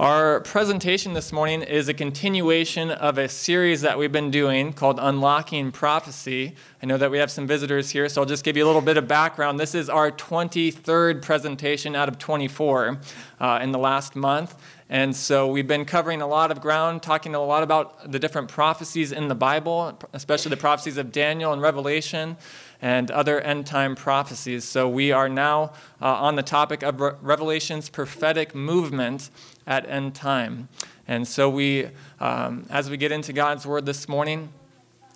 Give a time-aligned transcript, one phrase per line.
[0.00, 4.98] Our presentation this morning is a continuation of a series that we've been doing called
[4.98, 6.56] Unlocking Prophecy.
[6.82, 8.80] I know that we have some visitors here, so I'll just give you a little
[8.80, 9.60] bit of background.
[9.60, 13.00] This is our 23rd presentation out of 24
[13.38, 14.56] uh, in the last month.
[14.88, 18.48] And so we've been covering a lot of ground, talking a lot about the different
[18.48, 22.36] prophecies in the Bible, especially the prophecies of Daniel and Revelation
[22.82, 24.64] and other end time prophecies.
[24.64, 25.72] So we are now
[26.02, 29.30] uh, on the topic of Re- Revelation's prophetic movement
[29.66, 30.68] at end time.
[31.06, 31.88] And so we,
[32.20, 34.52] um, as we get into God's word this morning,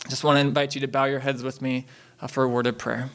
[0.08, 1.86] just want to invite you to bow your heads with me
[2.20, 3.10] uh, for a word of prayer.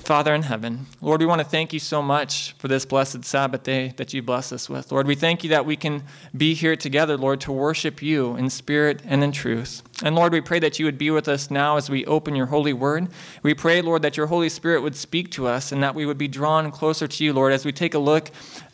[0.00, 3.62] Father in heaven, Lord, we want to thank you so much for this blessed Sabbath
[3.62, 4.90] day that you bless us with.
[4.90, 6.02] Lord, we thank you that we can
[6.36, 9.82] be here together, Lord, to worship you in spirit and in truth.
[10.02, 12.46] And Lord, we pray that you would be with us now as we open your
[12.46, 13.08] holy word.
[13.42, 16.18] We pray, Lord, that your Holy Spirit would speak to us and that we would
[16.18, 18.30] be drawn closer to you, Lord, as we take a look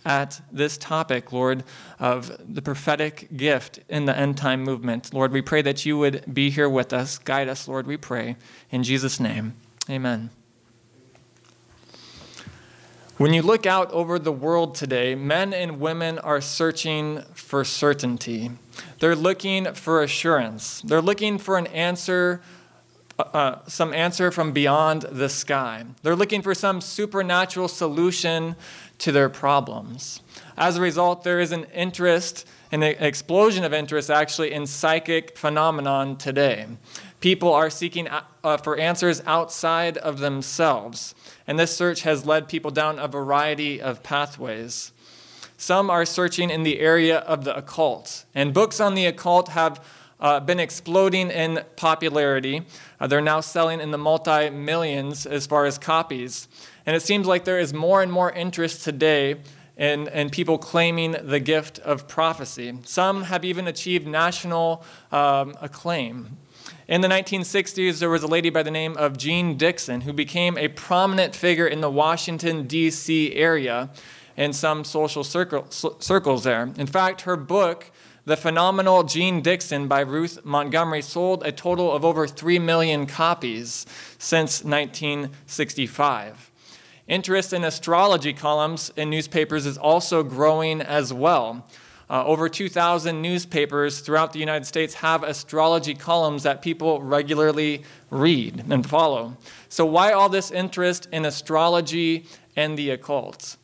[0.06, 1.64] at this topic, Lord,
[1.98, 5.12] of the prophetic gift in the end time movement.
[5.12, 7.18] Lord, we pray that you would be here with us.
[7.18, 8.36] Guide us, Lord, we pray.
[8.70, 9.54] In Jesus' name,
[9.90, 10.30] amen.
[13.18, 18.50] When you look out over the world today, men and women are searching for certainty.
[18.98, 20.82] They're looking for assurance.
[20.82, 22.42] They're looking for an answer,
[23.18, 25.86] uh, uh, some answer from beyond the sky.
[26.02, 28.54] They're looking for some supernatural solution
[28.98, 30.20] to their problems.
[30.58, 36.18] As a result, there is an interest, an explosion of interest actually, in psychic phenomenon
[36.18, 36.66] today.
[37.26, 41.12] People are seeking uh, for answers outside of themselves.
[41.48, 44.92] And this search has led people down a variety of pathways.
[45.56, 49.84] Some are searching in the area of the occult, and books on the occult have
[50.20, 52.62] uh, been exploding in popularity.
[53.00, 56.46] Uh, they're now selling in the multi millions as far as copies.
[56.86, 59.40] And it seems like there is more and more interest today
[59.76, 62.78] in, in people claiming the gift of prophecy.
[62.84, 66.36] Some have even achieved national um, acclaim.
[66.88, 70.56] In the 1960s, there was a lady by the name of Jeane Dixon who became
[70.56, 73.34] a prominent figure in the Washington, D.C.
[73.34, 73.90] area
[74.36, 76.70] in some social circle, circles there.
[76.78, 77.90] In fact, her book,
[78.24, 83.84] The Phenomenal Jeane Dixon by Ruth Montgomery, sold a total of over 3 million copies
[84.18, 86.52] since 1965.
[87.08, 91.66] Interest in astrology columns in newspapers is also growing as well.
[92.08, 98.64] Uh, over 2,000 newspapers throughout the United States have astrology columns that people regularly read
[98.70, 99.36] and follow.
[99.68, 103.56] So, why all this interest in astrology and the occult?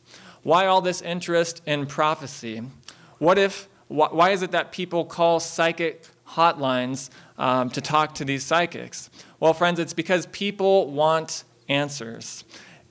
[0.43, 2.61] Why all this interest in prophecy?
[3.17, 8.25] What if, wh- why is it that people call psychic hotlines um, to talk to
[8.25, 9.09] these psychics?
[9.39, 12.43] Well, friends, it's because people want answers.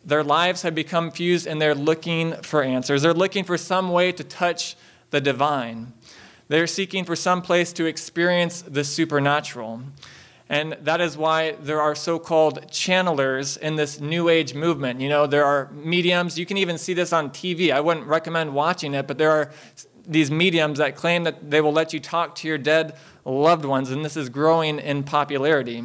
[0.04, 3.02] Their lives have become fused and they're looking for answers.
[3.02, 4.76] They're looking for some way to touch
[5.12, 5.92] the divine.
[6.48, 9.82] They're seeking for some place to experience the supernatural.
[10.48, 15.00] And that is why there are so called channelers in this New Age movement.
[15.00, 17.72] You know, there are mediums, you can even see this on TV.
[17.72, 19.50] I wouldn't recommend watching it, but there are
[20.06, 23.90] these mediums that claim that they will let you talk to your dead loved ones,
[23.90, 25.84] and this is growing in popularity.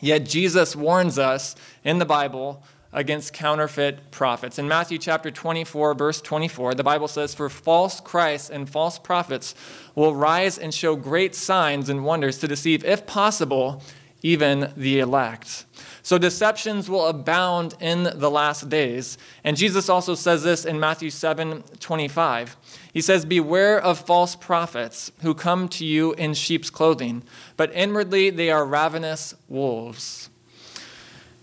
[0.00, 2.62] Yet Jesus warns us in the Bible
[2.92, 4.58] against counterfeit prophets.
[4.58, 9.54] In Matthew chapter 24, verse 24, the Bible says, For false Christs and false prophets
[9.94, 13.82] will rise and show great signs and wonders to deceive, if possible,
[14.22, 15.64] even the elect.
[16.02, 19.18] So deceptions will abound in the last days.
[19.44, 22.56] And Jesus also says this in Matthew 7 25.
[22.92, 27.22] He says, Beware of false prophets who come to you in sheep's clothing,
[27.56, 30.30] but inwardly they are ravenous wolves.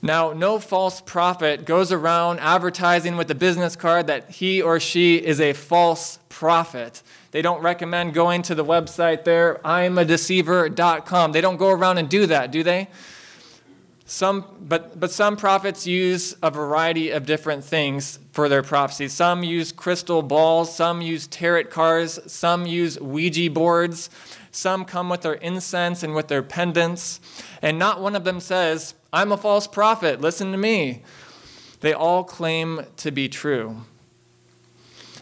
[0.01, 5.15] Now, no false prophet goes around advertising with a business card that he or she
[5.15, 7.01] is a false prophet.
[7.31, 11.31] They don't recommend going to the website there, imadeceiver.com.
[11.31, 12.87] They don't go around and do that, do they?
[14.07, 19.13] Some, but, but some prophets use a variety of different things for their prophecies.
[19.13, 24.11] Some use crystal balls, some use tarot cards, some use Ouija boards,
[24.51, 27.19] some come with their incense and with their pendants,
[27.63, 31.01] and not one of them says, I'm a false prophet, listen to me.
[31.79, 33.77] They all claim to be true.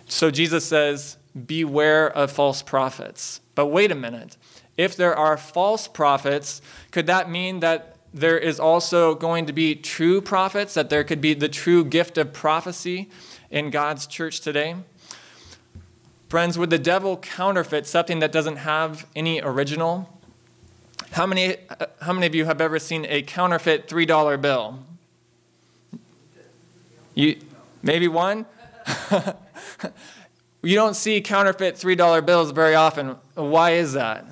[0.08, 3.40] So Jesus says, Beware of false prophets.
[3.54, 4.36] But wait a minute.
[4.78, 6.60] If there are false prophets,
[6.90, 11.22] could that mean that there is also going to be true prophets, that there could
[11.22, 13.12] be the true gift of prophecy
[13.52, 14.76] in God's church today?
[16.30, 20.10] Friends, would the devil counterfeit something that doesn't have any original?
[21.14, 24.80] How many, uh, how many of you have ever seen a counterfeit $3 bill?
[27.16, 27.40] You,
[27.82, 28.46] maybe one?
[30.66, 33.18] You don't see counterfeit $3 bills very often.
[33.36, 34.26] Why is that?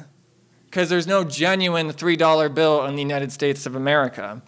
[0.66, 4.42] Because there's no genuine $3 bill in the United States of America.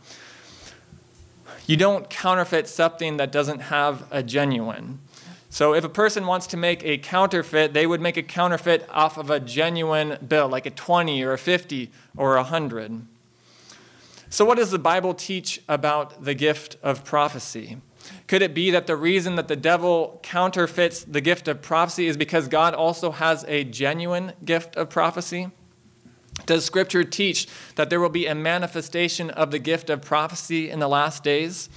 [1.67, 4.99] You don't counterfeit something that doesn't have a genuine.
[5.53, 9.19] So if a person wants to make a counterfeit, they would make a counterfeit off
[9.19, 13.05] of a genuine bill, like a 20 or a 50 or a 100.
[14.31, 17.77] So what does the Bible teach about the gift of prophecy?
[18.25, 22.17] Could it be that the reason that the devil counterfeits the gift of prophecy is
[22.17, 25.51] because God also has a genuine gift of prophecy?
[26.47, 30.79] Does Scripture teach that there will be a manifestation of the gift of prophecy in
[30.79, 31.69] the last days?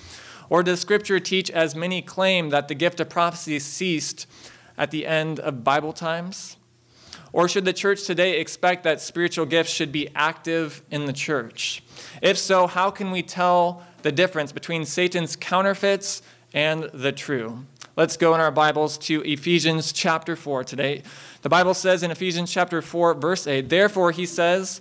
[0.48, 4.26] Or does Scripture teach, as many claim, that the gift of prophecy ceased
[4.78, 6.56] at the end of Bible times?
[7.32, 11.82] Or should the church today expect that spiritual gifts should be active in the church?
[12.22, 16.22] If so, how can we tell the difference between Satan's counterfeits
[16.54, 17.66] and the true?
[17.96, 21.02] Let's go in our Bibles to Ephesians chapter 4 today.
[21.42, 24.80] The Bible says in Ephesians chapter 4, verse 8, Therefore, he says,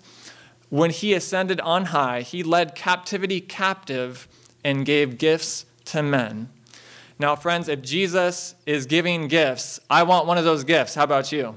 [0.70, 4.28] when he ascended on high, he led captivity captive
[4.66, 6.50] and gave gifts to men.
[7.20, 10.96] Now, friends, if Jesus is giving gifts, I want one of those gifts.
[10.96, 11.56] How about you?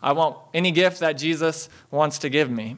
[0.00, 2.76] I want any gift that Jesus wants to give me.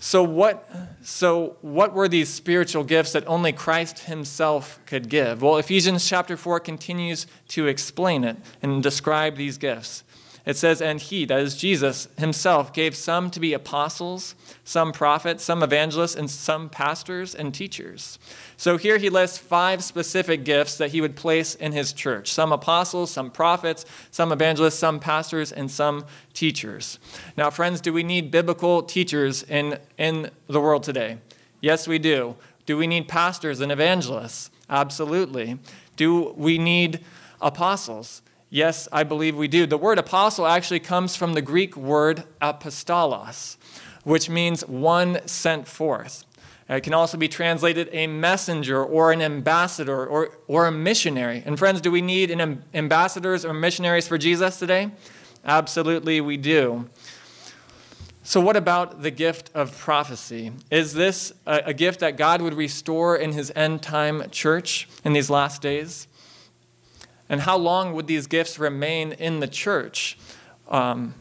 [0.00, 0.68] So what,
[1.02, 5.42] so what were these spiritual gifts that only Christ himself could give?
[5.42, 10.02] Well, Ephesians chapter 4 continues to explain it and describe these gifts.
[10.44, 14.34] It says, And he, that is Jesus himself, gave some to be apostles,
[14.64, 18.18] some prophets, some evangelists, and some pastors and teachers.
[18.56, 22.52] So here he lists five specific gifts that he would place in his church some
[22.52, 26.98] apostles, some prophets, some evangelists, some pastors, and some teachers.
[27.36, 31.18] Now, friends, do we need biblical teachers in, in the world today?
[31.60, 32.36] Yes, we do.
[32.66, 34.50] Do we need pastors and evangelists?
[34.68, 35.58] Absolutely.
[35.96, 37.00] Do we need
[37.40, 38.22] apostles?
[38.54, 39.64] Yes, I believe we do.
[39.64, 43.56] The word apostle actually comes from the Greek word apostolos,
[44.04, 46.26] which means one sent forth.
[46.68, 51.42] It can also be translated a messenger or an ambassador or, or a missionary.
[51.46, 54.90] And friends, do we need an ambassadors or missionaries for Jesus today?
[55.46, 56.90] Absolutely, we do.
[58.22, 60.52] So, what about the gift of prophecy?
[60.70, 65.14] Is this a, a gift that God would restore in his end time church in
[65.14, 66.06] these last days?
[67.28, 70.18] And how long would these gifts remain in the church?
[70.68, 71.14] Um,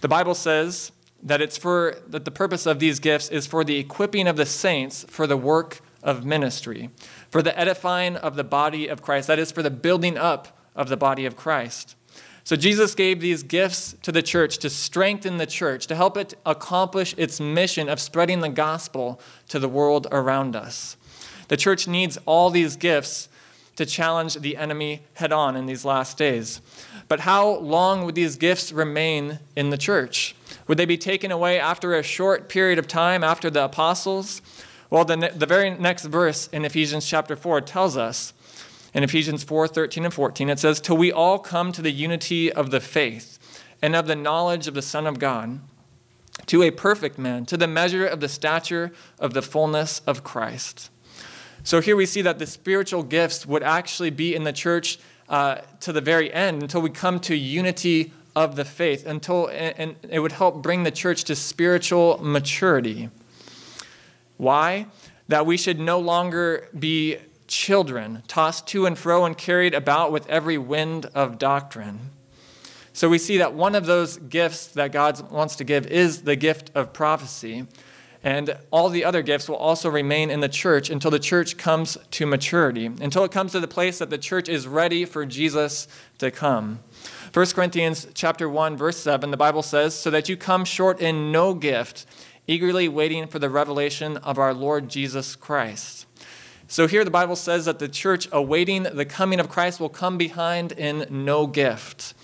[0.00, 3.78] the Bible says that it's for that the purpose of these gifts is for the
[3.78, 6.90] equipping of the saints for the work of ministry,
[7.30, 9.28] for the edifying of the body of Christ.
[9.28, 11.94] That is for the building up of the body of Christ.
[12.44, 16.34] So Jesus gave these gifts to the church to strengthen the church, to help it
[16.44, 20.96] accomplish its mission of spreading the gospel to the world around us.
[21.46, 23.28] The church needs all these gifts
[23.76, 26.60] to challenge the enemy head on in these last days.
[27.08, 30.34] But how long would these gifts remain in the church?
[30.68, 34.42] Would they be taken away after a short period of time after the apostles?
[34.90, 38.34] Well, the, the very next verse in Ephesians chapter 4 tells us
[38.94, 42.52] in Ephesians 4 13 and 14, it says, Till we all come to the unity
[42.52, 43.38] of the faith
[43.80, 45.60] and of the knowledge of the Son of God,
[46.46, 50.90] to a perfect man, to the measure of the stature of the fullness of Christ.
[51.64, 54.98] So here we see that the spiritual gifts would actually be in the church
[55.28, 59.94] uh, to the very end until we come to unity of the faith, until and
[60.08, 63.10] it would help bring the church to spiritual maturity.
[64.38, 64.86] Why?
[65.28, 70.26] That we should no longer be children, tossed to and fro and carried about with
[70.28, 72.10] every wind of doctrine.
[72.94, 76.36] So we see that one of those gifts that God wants to give is the
[76.36, 77.66] gift of prophecy.
[78.24, 81.98] And all the other gifts will also remain in the church until the church comes
[82.12, 85.88] to maturity, until it comes to the place that the church is ready for Jesus
[86.18, 86.80] to come.
[87.32, 91.32] 1 Corinthians chapter 1 verse 7 the Bible says so that you come short in
[91.32, 92.06] no gift
[92.46, 96.06] eagerly waiting for the revelation of our Lord Jesus Christ.
[96.68, 100.16] So here the Bible says that the church awaiting the coming of Christ will come
[100.16, 102.14] behind in no gift.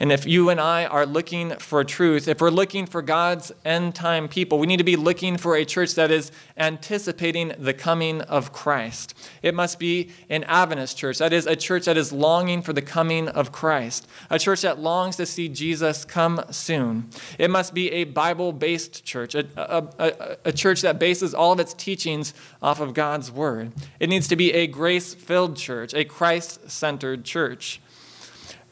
[0.00, 3.94] And if you and I are looking for truth, if we're looking for God's end
[3.94, 8.20] time people, we need to be looking for a church that is anticipating the coming
[8.22, 9.14] of Christ.
[9.42, 12.82] It must be an Adventist church, that is, a church that is longing for the
[12.82, 17.08] coming of Christ, a church that longs to see Jesus come soon.
[17.38, 21.52] It must be a Bible based church, a, a, a, a church that bases all
[21.52, 23.72] of its teachings off of God's Word.
[24.00, 27.80] It needs to be a grace filled church, a Christ centered church.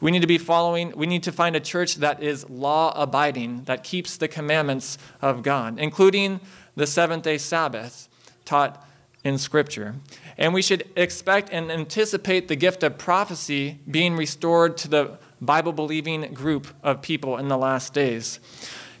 [0.01, 3.65] We need to be following, we need to find a church that is law abiding,
[3.65, 6.41] that keeps the commandments of God, including
[6.75, 8.09] the seventh day Sabbath
[8.43, 8.85] taught
[9.23, 9.95] in Scripture.
[10.37, 15.71] And we should expect and anticipate the gift of prophecy being restored to the Bible
[15.71, 18.39] believing group of people in the last days.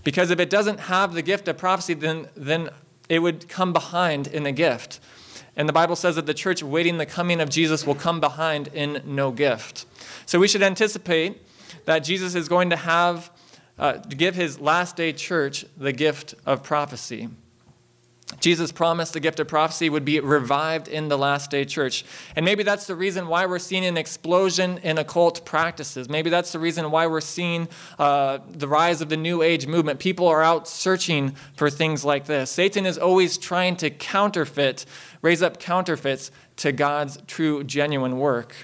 [0.03, 2.69] Because if it doesn't have the gift of prophecy, then, then
[3.09, 4.99] it would come behind in the gift.
[5.55, 8.69] And the Bible says that the church waiting the coming of Jesus will come behind
[8.69, 9.85] in no gift.
[10.25, 11.41] So we should anticipate
[11.85, 13.31] that Jesus is going to have
[13.77, 17.29] uh, to give his last day church the gift of prophecy.
[18.39, 22.05] Jesus promised the gift of prophecy would be revived in the last day church.
[22.35, 26.09] And maybe that's the reason why we're seeing an explosion in occult practices.
[26.09, 27.67] Maybe that's the reason why we're seeing
[27.99, 29.99] uh, the rise of the New Age movement.
[29.99, 32.49] People are out searching for things like this.
[32.49, 34.85] Satan is always trying to counterfeit,
[35.21, 38.55] raise up counterfeits to God's true, genuine work.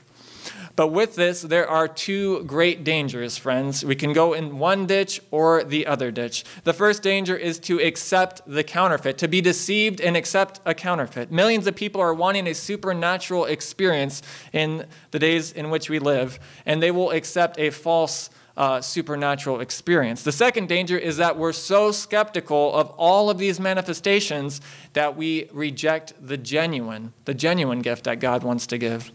[0.77, 3.84] But with this, there are two great dangers, friends.
[3.84, 6.46] We can go in one ditch or the other ditch.
[6.65, 11.31] The first danger is to accept the counterfeit, to be deceived and accept a counterfeit.
[11.31, 14.22] Millions of people are wanting a supernatural experience
[14.53, 19.62] in the days in which we live, and they will accept a false uh, supernatural
[19.62, 20.22] experience.
[20.22, 24.62] The second danger is that we're so skeptical of all of these manifestations
[24.93, 29.12] that we reject the genuine, the genuine gift that God wants to give.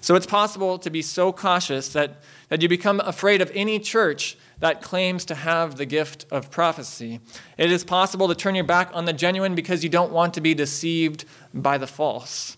[0.00, 4.36] So it's possible to be so cautious that, that you become afraid of any church
[4.60, 7.20] that claims to have the gift of prophecy.
[7.56, 10.40] It is possible to turn your back on the genuine because you don't want to
[10.40, 11.24] be deceived
[11.54, 12.56] by the false.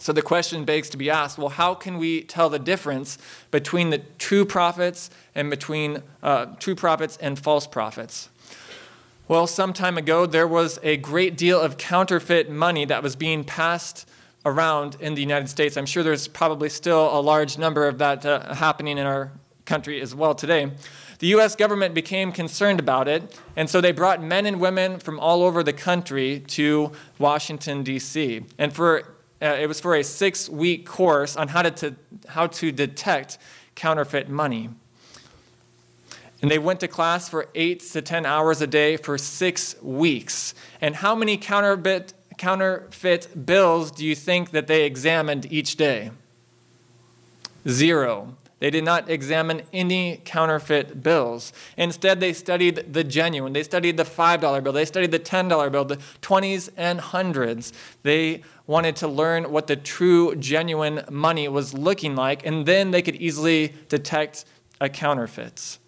[0.00, 3.18] So the question begs to be asked well, how can we tell the difference
[3.50, 8.28] between the true prophets and between uh, true prophets and false prophets?
[9.26, 13.44] Well, some time ago, there was a great deal of counterfeit money that was being
[13.44, 14.08] passed
[14.44, 15.76] around in the United States.
[15.76, 19.32] I'm sure there's probably still a large number of that uh, happening in our
[19.64, 20.70] country as well today.
[21.18, 25.18] The US government became concerned about it, and so they brought men and women from
[25.18, 28.44] all over the country to Washington, D.C.
[28.56, 31.96] And for, uh, it was for a six week course on how to, to,
[32.28, 33.38] how to detect
[33.74, 34.70] counterfeit money.
[36.40, 40.54] And they went to class for eight to 10 hours a day for six weeks.
[40.80, 46.10] And how many counterfeit counterfeit bills do you think that they examined each day?
[47.68, 48.36] Zero.
[48.60, 51.52] They did not examine any counterfeit bills.
[51.76, 53.52] Instead, they studied the genuine.
[53.52, 54.72] They studied the $5 bill.
[54.72, 57.72] They studied the $10 bill, the 20s and hundreds.
[58.02, 63.02] They wanted to learn what the true, genuine money was looking like, and then they
[63.02, 64.44] could easily detect
[64.80, 65.78] a counterfeit.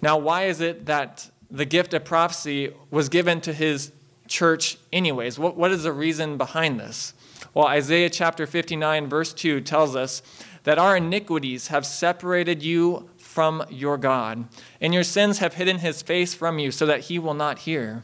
[0.00, 3.92] Now, why is it that the gift of prophecy was given to his
[4.28, 5.38] church, anyways?
[5.38, 7.14] What, what is the reason behind this?
[7.54, 10.22] Well, Isaiah chapter 59, verse 2 tells us
[10.64, 14.46] that our iniquities have separated you from your God,
[14.80, 18.02] and your sins have hidden his face from you so that he will not hear.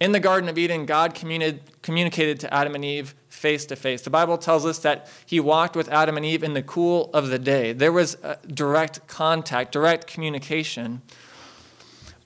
[0.00, 4.02] In the Garden of Eden, God communicated to Adam and Eve face to face.
[4.02, 7.28] The Bible tells us that he walked with Adam and Eve in the cool of
[7.28, 7.72] the day.
[7.72, 11.02] There was uh, direct contact, direct communication.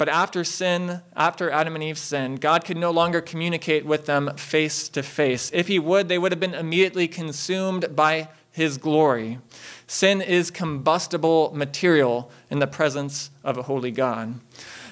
[0.04, 4.36] But after sin, after Adam and Eve sinned, God could no longer communicate with them
[4.36, 5.50] face to face.
[5.54, 9.38] If he would, they would have been immediately consumed by his glory.
[9.86, 14.34] Sin is combustible material in the presence of a holy God.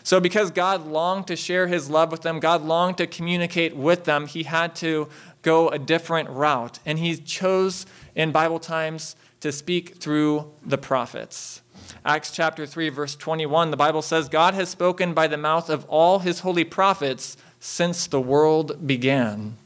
[0.03, 4.05] So, because God longed to share his love with them, God longed to communicate with
[4.05, 5.11] them, he had to
[5.43, 6.79] go a different route.
[6.87, 11.62] And he chose in Bible times to speak through the prophets.
[12.05, 15.85] Acts chapter 3, verse 21, the Bible says, God has spoken by the mouth of
[15.87, 19.57] all his holy prophets since the world began.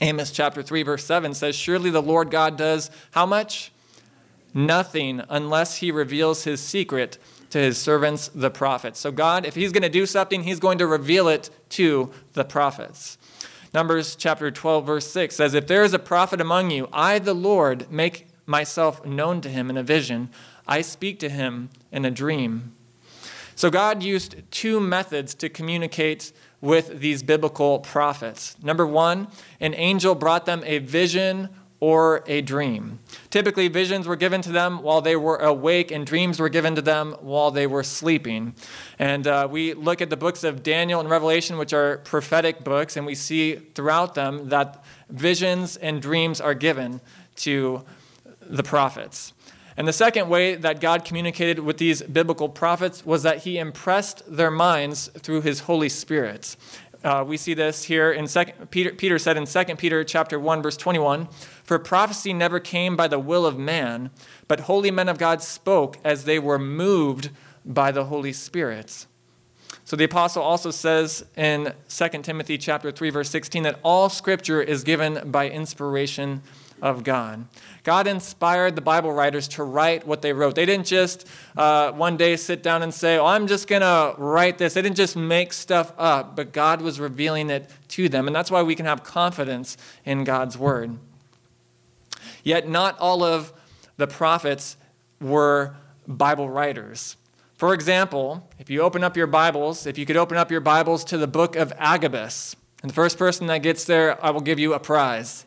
[0.00, 3.70] Amos chapter 3, verse 7 says, Surely the Lord God does how much?
[4.52, 7.18] Nothing unless he reveals his secret
[7.50, 8.98] to his servants, the prophets.
[8.98, 12.44] So, God, if he's going to do something, he's going to reveal it to the
[12.44, 13.18] prophets.
[13.72, 17.34] Numbers chapter 12, verse 6 says, If there is a prophet among you, I, the
[17.34, 20.30] Lord, make myself known to him in a vision.
[20.66, 22.74] I speak to him in a dream.
[23.54, 28.56] So God used two methods to communicate with these biblical prophets.
[28.62, 29.28] Number one,
[29.60, 31.48] an angel brought them a vision
[31.80, 33.00] or a dream.
[33.30, 36.80] Typically, visions were given to them while they were awake, and dreams were given to
[36.80, 38.54] them while they were sleeping.
[39.00, 42.96] And uh, we look at the books of Daniel and Revelation, which are prophetic books,
[42.96, 47.00] and we see throughout them that visions and dreams are given
[47.36, 47.84] to
[48.40, 49.32] the prophets.
[49.76, 54.22] And the second way that God communicated with these biblical prophets was that he impressed
[54.26, 56.56] their minds through his Holy Spirit.
[57.04, 60.62] Uh, we see this here in second, Peter, Peter said in 2 Peter chapter 1
[60.62, 61.26] verse 21,
[61.64, 64.10] "For prophecy never came by the will of man,
[64.46, 67.30] but holy men of God spoke as they were moved
[67.64, 69.06] by the Holy Spirit."
[69.84, 74.62] So the apostle also says in 2 Timothy chapter 3 verse 16 that all scripture
[74.62, 76.42] is given by inspiration
[76.82, 77.46] of God.
[77.84, 80.56] God inspired the Bible writers to write what they wrote.
[80.56, 84.14] They didn't just uh, one day sit down and say, oh, I'm just going to
[84.18, 84.74] write this.
[84.74, 88.26] They didn't just make stuff up, but God was revealing it to them.
[88.26, 90.98] And that's why we can have confidence in God's word.
[92.42, 93.52] Yet, not all of
[93.96, 94.76] the prophets
[95.20, 95.76] were
[96.08, 97.16] Bible writers.
[97.54, 101.04] For example, if you open up your Bibles, if you could open up your Bibles
[101.04, 104.58] to the book of Agabus, and the first person that gets there, I will give
[104.58, 105.46] you a prize.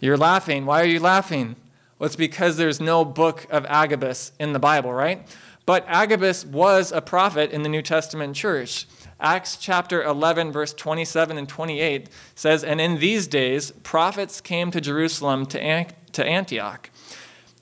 [0.00, 0.66] You're laughing.
[0.66, 1.56] Why are you laughing?
[1.98, 5.26] Well, it's because there's no book of Agabus in the Bible, right?
[5.64, 8.86] But Agabus was a prophet in the New Testament church.
[9.18, 14.80] Acts chapter 11, verse 27 and 28 says, And in these days, prophets came to
[14.80, 16.90] Jerusalem to, Antioch.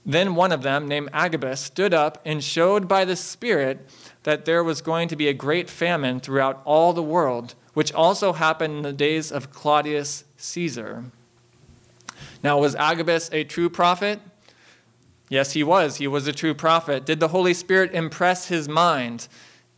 [0.05, 3.89] Then one of them, named Agabus, stood up and showed by the Spirit
[4.25, 8.33] that there was going to be a great famine throughout all the world, which also
[8.33, 11.05] happened in the days of Claudius Caesar.
[12.43, 14.21] Now, was Agabus a true prophet?
[15.29, 15.97] Yes, he was.
[15.97, 17.07] He was a true prophet.
[17.07, 19.29] Did the Holy Spirit impress his mind?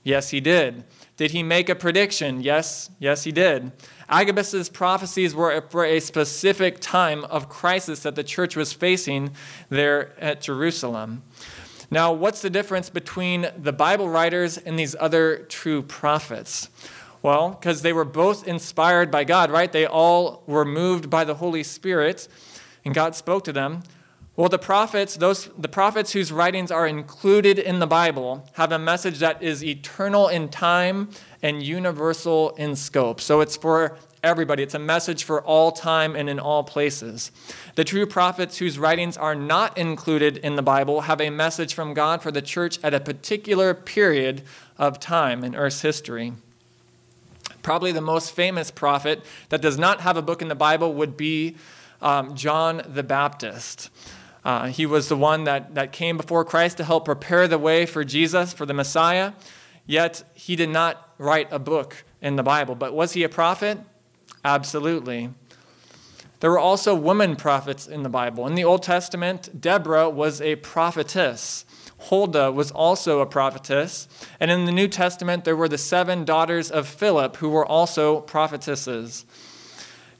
[0.03, 0.85] Yes, he did.
[1.17, 2.41] Did he make a prediction?
[2.43, 3.73] Yes, yes, he did.
[4.09, 9.31] Agabus's prophecies were for a specific time of crisis that the church was facing
[9.69, 11.23] there at Jerusalem.
[11.91, 16.69] Now, what's the difference between the Bible writers and these other true prophets?
[17.27, 19.73] Well, because they were both inspired by God, right?
[19.73, 22.29] They all were moved by the Holy Spirit
[22.85, 23.83] and God spoke to them.
[24.37, 28.79] Well, the prophets, those the prophets whose writings are included in the Bible, have a
[28.79, 31.11] message that is eternal in time
[31.43, 33.21] and universal in scope.
[33.21, 34.63] So it's for everybody.
[34.63, 37.33] It's a message for all time and in all places.
[37.75, 41.93] The true prophets whose writings are not included in the Bible have a message from
[41.93, 44.43] God for the church at a particular period
[44.79, 46.33] of time in Earth's history.
[47.63, 51.17] Probably the most famous prophet that does not have a book in the Bible would
[51.17, 51.57] be
[52.01, 53.91] um, John the Baptist.
[54.45, 57.85] Uh, he was the one that, that came before Christ to help prepare the way
[57.85, 59.33] for Jesus, for the Messiah,
[59.87, 62.75] yet he did not write a book in the Bible.
[62.75, 63.79] But was he a prophet?
[64.45, 65.31] Absolutely.
[66.41, 68.47] There were also women prophets in the Bible.
[68.47, 71.65] In the Old Testament, Deborah was a prophetess.
[71.99, 74.09] Huldah was also a prophetess.
[74.39, 78.21] And in the New Testament, there were the seven daughters of Philip who were also
[78.21, 79.25] prophetesses.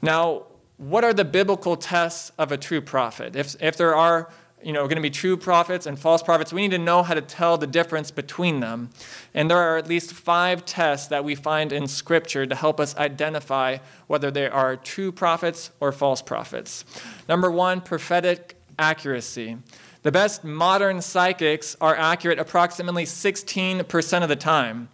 [0.01, 0.43] Now,
[0.77, 3.35] what are the biblical tests of a true prophet?
[3.35, 4.29] If, if there are
[4.63, 7.13] you know, going to be true prophets and false prophets, we need to know how
[7.13, 8.89] to tell the difference between them.
[9.33, 12.95] And there are at least five tests that we find in Scripture to help us
[12.97, 16.85] identify whether they are true prophets or false prophets.
[17.29, 19.57] Number one, prophetic accuracy.
[20.07, 24.87] The best modern psychics are accurate approximately 16% of the time.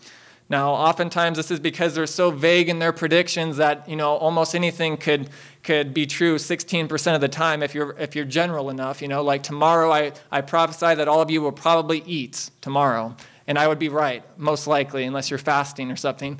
[0.49, 4.55] Now, oftentimes this is because they're so vague in their predictions that, you know, almost
[4.55, 5.29] anything could
[5.61, 9.03] could be true 16% of the time if you're, if you're general enough.
[9.03, 13.15] You know, like tomorrow I, I prophesy that all of you will probably eat tomorrow.
[13.45, 16.39] And I would be right, most likely, unless you're fasting or something.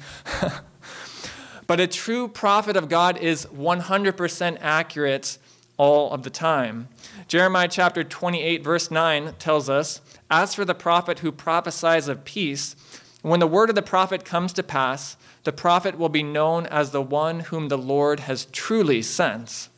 [1.68, 5.38] but a true prophet of God is 100% accurate
[5.78, 6.88] all of the time.
[7.28, 12.76] Jeremiah chapter 28, verse 9 tells us As for the prophet who prophesies of peace,
[13.22, 16.92] when the word of the prophet comes to pass, the prophet will be known as
[16.92, 19.70] the one whom the Lord has truly sent.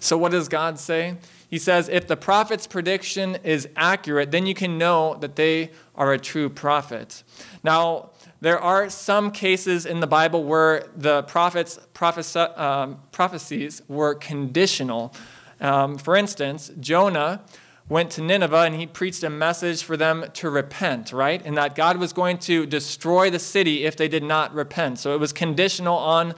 [0.00, 1.16] So, what does God say?
[1.48, 6.12] He says, if the prophet's prediction is accurate, then you can know that they are
[6.12, 7.22] a true prophet.
[7.62, 8.10] Now,
[8.44, 15.14] there are some cases in the Bible where the prophet's prophesi- um, prophecies were conditional.
[15.62, 17.40] Um, for instance, Jonah
[17.88, 21.40] went to Nineveh and he preached a message for them to repent, right?
[21.42, 24.98] And that God was going to destroy the city if they did not repent.
[24.98, 26.34] So it was conditional on,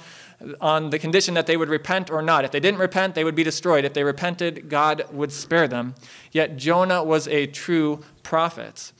[0.61, 2.45] on the condition that they would repent or not.
[2.45, 3.85] If they didn't repent, they would be destroyed.
[3.85, 5.97] If they repented, God would spare them.
[6.31, 8.93] Yet Jonah was a true prophet.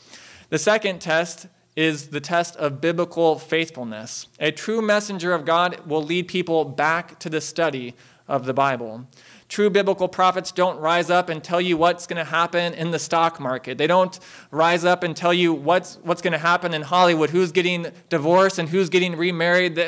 [0.51, 4.27] The second test is the test of biblical faithfulness.
[4.41, 7.95] A true messenger of God will lead people back to the study
[8.27, 9.07] of the Bible.
[9.49, 12.99] True biblical prophets don't rise up and tell you what's going to happen in the
[12.99, 13.79] stock market.
[13.79, 14.19] They don't
[14.51, 18.59] rise up and tell you what's, what's going to happen in Hollywood, who's getting divorced
[18.59, 19.81] and who's getting remarried.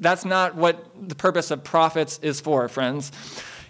[0.00, 3.12] That's not what the purpose of prophets is for, friends.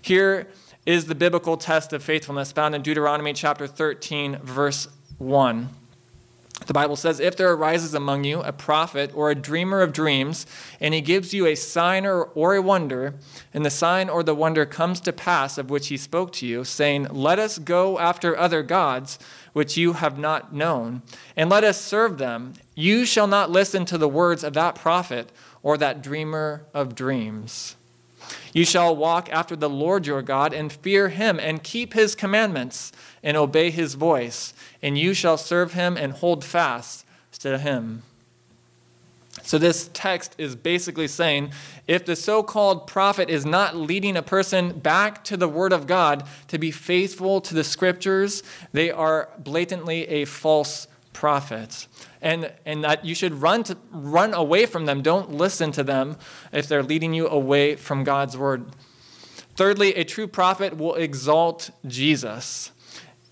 [0.03, 0.47] Here
[0.85, 4.87] is the biblical test of faithfulness found in Deuteronomy chapter 13, verse
[5.19, 5.69] 1.
[6.67, 10.47] The Bible says, If there arises among you a prophet or a dreamer of dreams,
[10.81, 13.15] and he gives you a sign or, or a wonder,
[13.55, 16.65] and the sign or the wonder comes to pass of which he spoke to you,
[16.65, 19.19] saying, Let us go after other gods
[19.53, 21.03] which you have not known,
[21.37, 25.31] and let us serve them, you shall not listen to the words of that prophet
[25.63, 27.77] or that dreamer of dreams.
[28.53, 32.93] You shall walk after the Lord your God and fear him and keep his commandments
[33.27, 37.05] and obey his voice, and you shall serve him and hold fast
[37.41, 38.05] to him.
[39.43, 41.51] So, this text is basically saying
[41.89, 45.89] if the so called prophet is not leading a person back to the Word of
[45.89, 51.89] God to be faithful to the Scriptures, they are blatantly a false prophet.
[52.23, 55.03] And, and that you should run, to, run away from them.
[55.03, 56.17] Don't listen to them
[56.53, 58.67] if they're leading you away from God's Word.
[59.57, 62.71] Thirdly, a true prophet will exalt Jesus.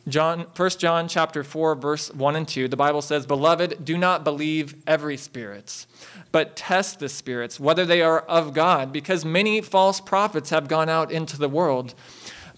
[0.07, 4.23] John, 1 John chapter 4, verse 1 and 2, the Bible says, Beloved, do not
[4.23, 5.87] believe every spirit,
[6.31, 10.91] but test the spirits, whether they are of God, because many false prophets have gone
[10.91, 11.95] out into the world.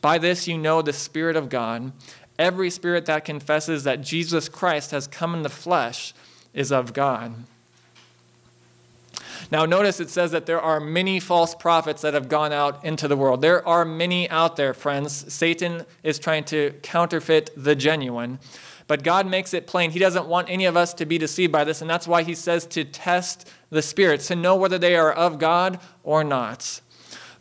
[0.01, 1.93] By this you know the Spirit of God.
[2.39, 6.15] Every spirit that confesses that Jesus Christ has come in the flesh
[6.53, 7.35] is of God.
[9.51, 13.09] Now, notice it says that there are many false prophets that have gone out into
[13.09, 13.41] the world.
[13.43, 15.33] There are many out there, friends.
[15.33, 18.39] Satan is trying to counterfeit the genuine.
[18.89, 19.91] But God makes it plain.
[19.91, 22.35] He doesn't want any of us to be deceived by this, and that's why He
[22.35, 26.81] says to test the spirits, to know whether they are of God or not.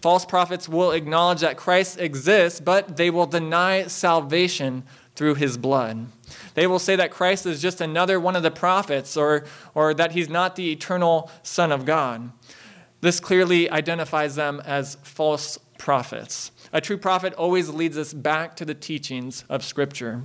[0.01, 4.83] False prophets will acknowledge that Christ exists, but they will deny salvation
[5.15, 6.07] through His blood.
[6.53, 10.11] They will say that Christ is just another one of the prophets or, or that
[10.11, 12.31] he's not the eternal Son of God.
[13.01, 16.51] This clearly identifies them as false prophets.
[16.73, 20.23] A true prophet always leads us back to the teachings of Scripture,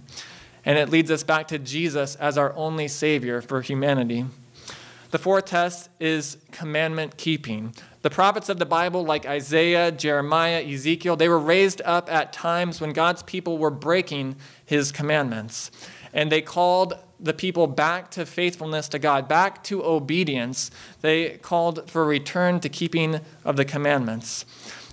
[0.64, 4.24] and it leads us back to Jesus as our only Savior for humanity.
[5.10, 7.74] The fourth test is commandment keeping.
[8.02, 12.80] The prophets of the Bible, like Isaiah, Jeremiah, Ezekiel, they were raised up at times
[12.80, 15.70] when God's people were breaking his commandments
[16.12, 20.70] and they called the people back to faithfulness to God, back to obedience.
[21.02, 24.44] They called for return to keeping of the commandments.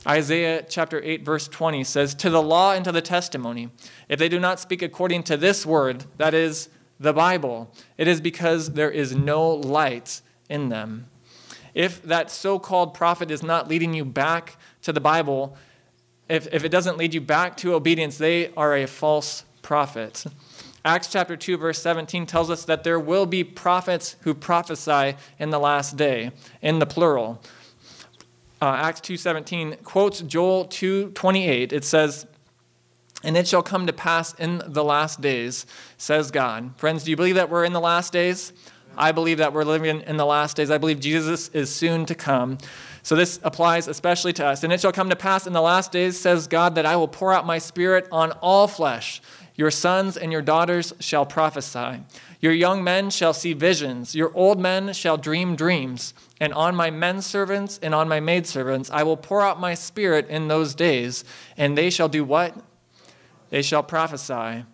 [0.05, 3.69] Isaiah chapter 8, verse 20 says, To the law and to the testimony,
[4.07, 8.21] if they do not speak according to this word, that is the Bible, it is
[8.21, 11.07] because there is no light in them.
[11.77, 15.55] If that so called prophet is not leading you back to the Bible,
[16.27, 20.25] if, if it doesn't lead you back to obedience, they are a false prophet.
[20.83, 25.51] Acts chapter 2 verse 17 tells us that there will be prophets who prophesy in
[25.51, 26.31] the last day
[26.63, 27.43] in the plural.
[28.59, 31.71] Uh, Acts 2:17 quotes Joel 2:28.
[31.71, 32.25] It says,
[33.23, 36.71] "And it shall come to pass in the last days," says God.
[36.77, 38.51] Friends, do you believe that we're in the last days?
[38.97, 40.71] I believe that we're living in the last days.
[40.71, 42.57] I believe Jesus is soon to come.
[43.03, 44.63] So this applies especially to us.
[44.63, 47.07] And it shall come to pass in the last days, says God, that I will
[47.07, 49.21] pour out my spirit on all flesh.
[49.55, 52.01] Your sons and your daughters shall prophesy.
[52.39, 54.13] Your young men shall see visions.
[54.13, 56.13] Your old men shall dream dreams.
[56.39, 60.27] And on my men servants and on my maidservants I will pour out my spirit
[60.29, 61.23] in those days,
[61.57, 62.55] and they shall do what?
[63.49, 64.65] They shall prophesy.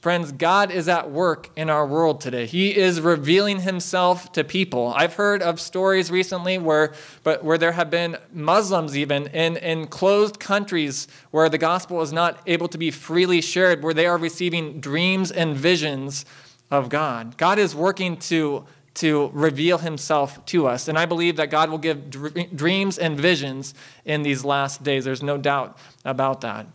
[0.00, 2.46] Friends, God is at work in our world today.
[2.46, 4.92] He is revealing himself to people.
[4.94, 9.88] I've heard of stories recently where, but where there have been Muslims even in, in
[9.88, 14.16] closed countries where the gospel is not able to be freely shared, where they are
[14.16, 16.24] receiving dreams and visions
[16.70, 17.36] of God.
[17.36, 20.86] God is working to, to reveal himself to us.
[20.86, 22.08] And I believe that God will give
[22.54, 25.04] dreams and visions in these last days.
[25.04, 26.68] There's no doubt about that.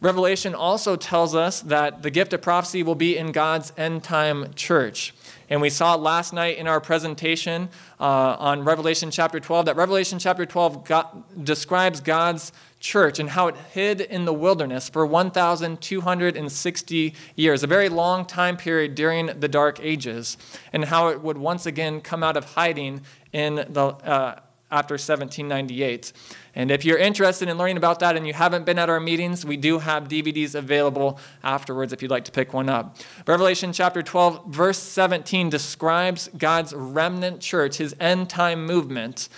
[0.00, 4.52] Revelation also tells us that the gift of prophecy will be in God's end time
[4.54, 5.14] church.
[5.48, 7.68] And we saw last night in our presentation
[8.00, 13.48] uh, on Revelation chapter 12 that Revelation chapter 12 got, describes God's church and how
[13.48, 19.48] it hid in the wilderness for 1,260 years, a very long time period during the
[19.48, 20.36] Dark Ages,
[20.72, 23.00] and how it would once again come out of hiding
[23.32, 26.12] in the, uh, after 1798.
[26.54, 29.44] And if you're interested in learning about that and you haven't been at our meetings,
[29.44, 32.96] we do have DVDs available afterwards if you'd like to pick one up.
[33.26, 39.28] Revelation chapter 12, verse 17 describes God's remnant church, his end time movement,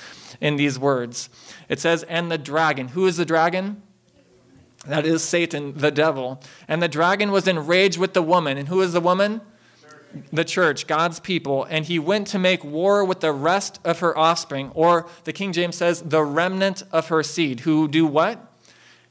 [0.40, 1.28] in these words.
[1.68, 2.88] It says, And the dragon.
[2.88, 3.82] Who is the dragon?
[4.86, 6.40] That is Satan, the devil.
[6.66, 8.56] And the dragon was enraged with the woman.
[8.56, 9.40] And who is the woman?
[10.32, 14.16] The church, God's people, and he went to make war with the rest of her
[14.16, 18.44] offspring, or the King James says, the remnant of her seed, who do what?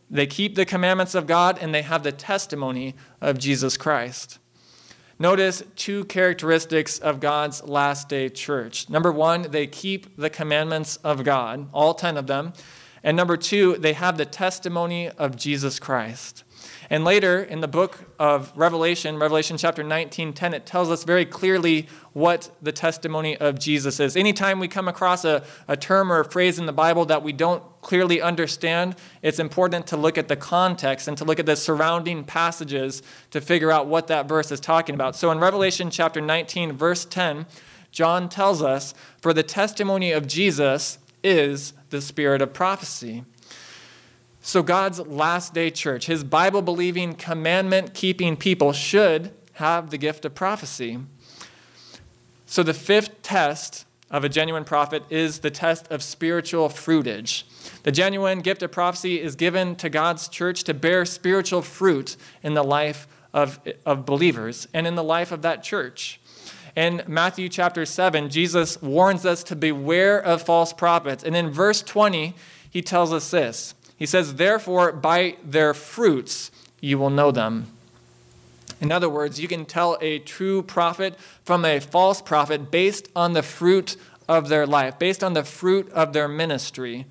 [0.10, 4.40] They keep the commandments of God and they have the testimony of Jesus Christ.
[5.20, 8.90] Notice two characteristics of God's last day church.
[8.90, 12.54] Number one, they keep the commandments of God, all 10 of them.
[13.04, 16.44] And number two, they have the testimony of Jesus Christ.
[16.90, 21.26] And later in the book of Revelation, Revelation chapter 19, 10, it tells us very
[21.26, 24.16] clearly what the testimony of Jesus is.
[24.16, 27.34] Anytime we come across a, a term or a phrase in the Bible that we
[27.34, 31.56] don't clearly understand, it's important to look at the context and to look at the
[31.56, 35.16] surrounding passages to figure out what that verse is talking about.
[35.16, 37.46] So in Revelation chapter 19, verse 10,
[37.92, 43.24] John tells us, For the testimony of Jesus is the spirit of prophecy.
[44.42, 50.24] So, God's last day church, his Bible believing, commandment keeping people should have the gift
[50.26, 51.00] of prophecy.
[52.46, 57.44] So, the fifth test of a genuine prophet is the test of spiritual fruitage.
[57.84, 62.54] The genuine gift of prophecy is given to God's church to bear spiritual fruit in
[62.54, 66.20] the life of, of believers and in the life of that church.
[66.76, 71.24] In Matthew chapter 7, Jesus warns us to beware of false prophets.
[71.24, 72.36] And in verse 20,
[72.70, 77.68] he tells us this he says, Therefore, by their fruits you will know them.
[78.80, 83.34] In other words, you can tell a true prophet from a false prophet based on
[83.34, 83.98] the fruit
[84.30, 87.06] of their life, based on the fruit of their ministry.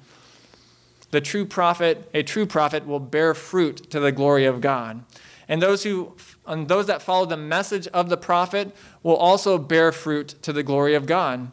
[1.11, 5.03] The true prophet, a true prophet, will bear fruit to the glory of God.
[5.49, 6.15] And those who
[6.47, 10.63] and those that follow the message of the prophet will also bear fruit to the
[10.63, 11.51] glory of God.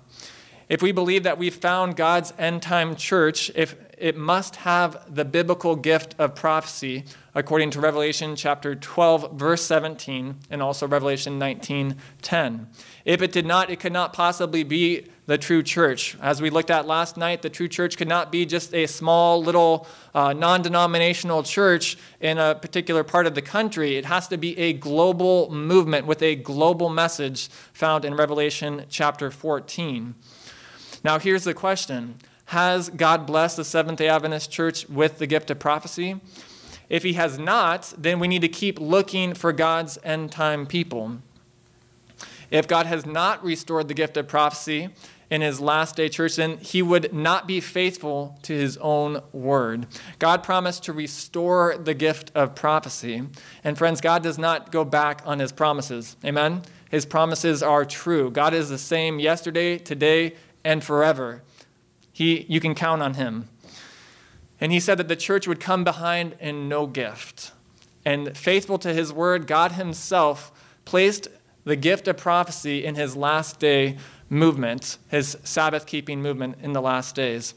[0.69, 5.23] If we believe that we've found God's end time church, if it must have the
[5.23, 12.67] biblical gift of prophecy according to Revelation chapter 12 verse 17 and also Revelation 19:10.
[13.05, 16.17] If it did not, it could not possibly be the true church.
[16.21, 19.41] As we looked at last night, the true church could not be just a small
[19.41, 23.95] little uh, non-denominational church in a particular part of the country.
[23.95, 29.31] It has to be a global movement with a global message found in Revelation chapter
[29.31, 30.13] 14.
[31.05, 32.15] Now here's the question.
[32.45, 36.19] Has God blessed the Seventh day Adventist Church with the gift of prophecy?
[36.89, 41.19] If He has not, then we need to keep looking for God's end time people.
[42.51, 44.89] If God has not restored the gift of prophecy
[45.31, 49.87] in His last day church, then He would not be faithful to His own word.
[50.19, 53.23] God promised to restore the gift of prophecy.
[53.63, 56.15] And friends, God does not go back on His promises.
[56.23, 56.61] Amen?
[56.91, 58.29] His promises are true.
[58.29, 61.41] God is the same yesterday, today, and forever.
[62.13, 63.49] He, you can count on him.
[64.61, 67.51] And he said that the church would come behind in no gift.
[68.05, 70.51] And faithful to his word, God himself
[70.85, 71.27] placed
[71.65, 73.97] the gift of prophecy in his last day
[74.29, 77.53] movement, his Sabbath keeping movement in the last days.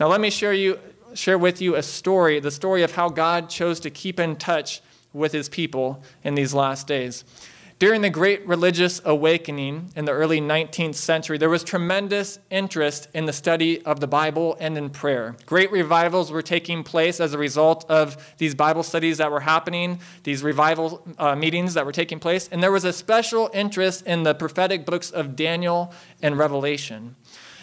[0.00, 0.78] Now, let me share, you,
[1.14, 4.80] share with you a story, the story of how God chose to keep in touch
[5.12, 7.24] with his people in these last days.
[7.78, 13.26] During the Great Religious Awakening in the early 19th century, there was tremendous interest in
[13.26, 15.36] the study of the Bible and in prayer.
[15.46, 20.00] Great revivals were taking place as a result of these Bible studies that were happening,
[20.24, 24.24] these revival uh, meetings that were taking place, and there was a special interest in
[24.24, 27.14] the prophetic books of Daniel and Revelation.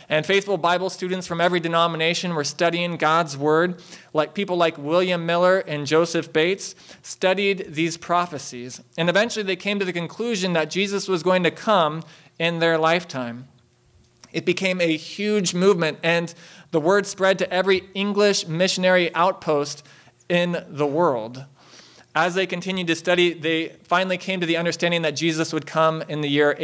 [0.07, 3.81] And faithful Bible students from every denomination were studying God's Word.
[4.13, 8.81] Like people like William Miller and Joseph Bates studied these prophecies.
[8.97, 12.03] And eventually they came to the conclusion that Jesus was going to come
[12.37, 13.47] in their lifetime.
[14.31, 16.33] It became a huge movement, and
[16.71, 19.85] the word spread to every English missionary outpost
[20.27, 21.45] in the world.
[22.13, 26.01] As they continued to study, they finally came to the understanding that Jesus would come
[26.09, 26.55] in the year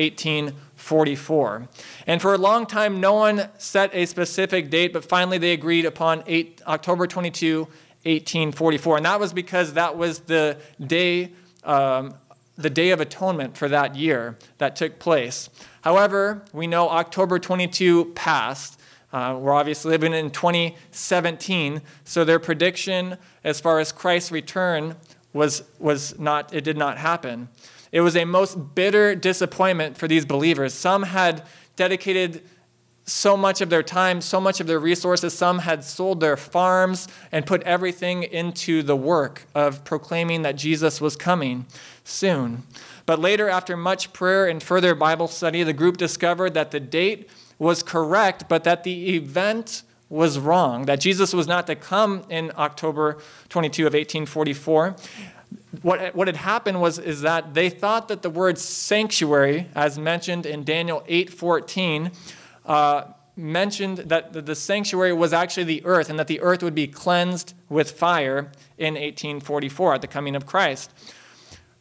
[0.82, 1.68] 1844.
[2.08, 5.86] And for a long time, no one set a specific date, but finally they agreed
[5.86, 8.98] upon 8, October 22, 1844.
[8.98, 11.32] And that was because that was the day,
[11.64, 12.16] um,
[12.58, 15.50] the Day of Atonement for that year that took place.
[15.82, 18.80] However, we know October 22 passed.
[19.14, 24.96] Uh, we're obviously living in 2017, so their prediction as far as Christ's return
[25.34, 27.50] was, was not, it did not happen.
[27.92, 30.74] It was a most bitter disappointment for these believers.
[30.74, 31.44] Some had
[31.76, 32.44] dedicated
[33.06, 35.34] so much of their time, so much of their resources.
[35.34, 41.02] Some had sold their farms and put everything into the work of proclaiming that Jesus
[41.02, 41.66] was coming
[42.04, 42.64] soon.
[43.06, 47.30] But later, after much prayer and further Bible study, the group discovered that the date
[47.60, 52.52] was correct, but that the event was wrong, that Jesus was not to come in
[52.58, 53.18] October
[53.50, 54.96] 22 of 1844.
[55.82, 60.46] What, what had happened was is that they thought that the word sanctuary, as mentioned
[60.46, 62.12] in Daniel 8:14,
[62.66, 63.04] uh,
[63.36, 67.54] mentioned that the sanctuary was actually the earth and that the earth would be cleansed
[67.70, 70.92] with fire in 1844 at the coming of Christ.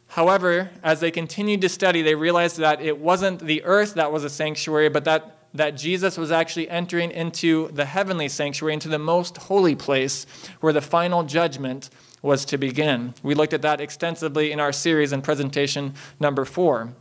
[0.07, 4.23] However, as they continued to study, they realized that it wasn't the earth that was
[4.23, 8.99] a sanctuary, but that that Jesus was actually entering into the heavenly sanctuary, into the
[8.99, 10.25] most holy place
[10.61, 11.89] where the final judgment
[12.21, 13.13] was to begin.
[13.23, 16.93] We looked at that extensively in our series in presentation number four.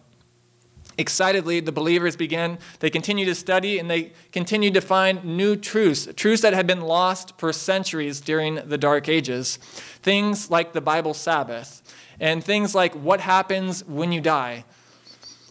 [0.98, 6.08] Excitedly, the believers began, they continued to study and they continued to find new truths,
[6.16, 9.56] truths that had been lost for centuries during the Dark Ages.
[10.02, 11.82] Things like the Bible Sabbath,
[12.18, 14.64] and things like what happens when you die.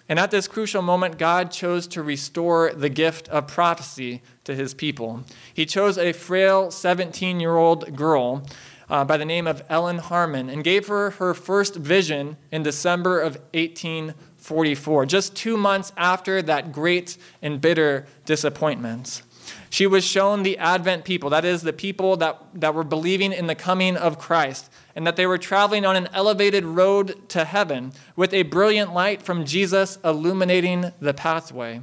[0.07, 4.73] And at this crucial moment, God chose to restore the gift of prophecy to his
[4.73, 5.23] people.
[5.53, 8.43] He chose a frail 17 year old girl
[8.89, 13.19] uh, by the name of Ellen Harmon and gave her her first vision in December
[13.19, 19.21] of 1844, just two months after that great and bitter disappointment.
[19.69, 23.47] She was shown the Advent people, that is, the people that, that were believing in
[23.47, 27.93] the coming of Christ, and that they were traveling on an elevated road to heaven
[28.15, 31.81] with a brilliant light from Jesus illuminating the pathway.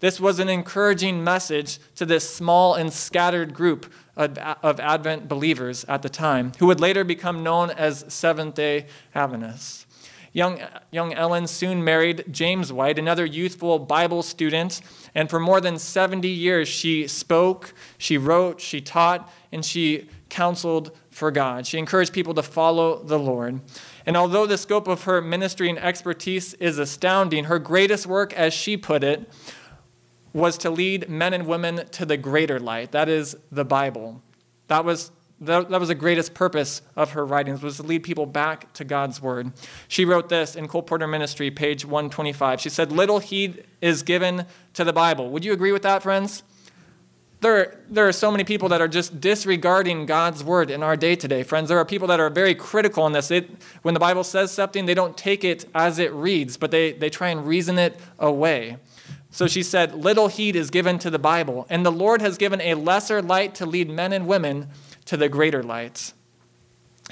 [0.00, 6.02] This was an encouraging message to this small and scattered group of, Advent believers at
[6.02, 9.86] the time, who would later become known as Seventh day Adventists.
[10.34, 14.80] Young, young Ellen soon married James White, another youthful Bible student,
[15.14, 20.96] and for more than 70 years she spoke, she wrote, she taught, and she counseled
[21.10, 21.66] for God.
[21.66, 23.60] She encouraged people to follow the Lord.
[24.06, 28.54] And although the scope of her ministry and expertise is astounding, her greatest work, as
[28.54, 29.30] she put it,
[30.32, 32.92] was to lead men and women to the greater light.
[32.92, 34.22] That is the Bible.
[34.68, 38.26] That was that, that was the greatest purpose of her writings was to lead people
[38.26, 39.50] back to god's word
[39.88, 44.84] she wrote this in Colporteur Ministry page 125 she said little heed is given to
[44.84, 46.44] the bible would you agree with that friends
[47.42, 51.16] there, there are so many people that are just disregarding God's word in our day
[51.16, 51.68] today, friends.
[51.68, 53.32] There are people that are very critical in this.
[53.82, 57.10] When the Bible says something, they don't take it as it reads, but they, they
[57.10, 58.76] try and reason it away.
[59.30, 62.60] So she said, Little heed is given to the Bible, and the Lord has given
[62.60, 64.68] a lesser light to lead men and women
[65.06, 66.12] to the greater light.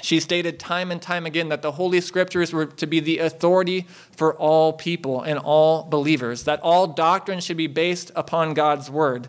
[0.01, 3.87] She stated time and time again that the Holy Scriptures were to be the authority
[4.15, 9.27] for all people and all believers, that all doctrine should be based upon God's Word.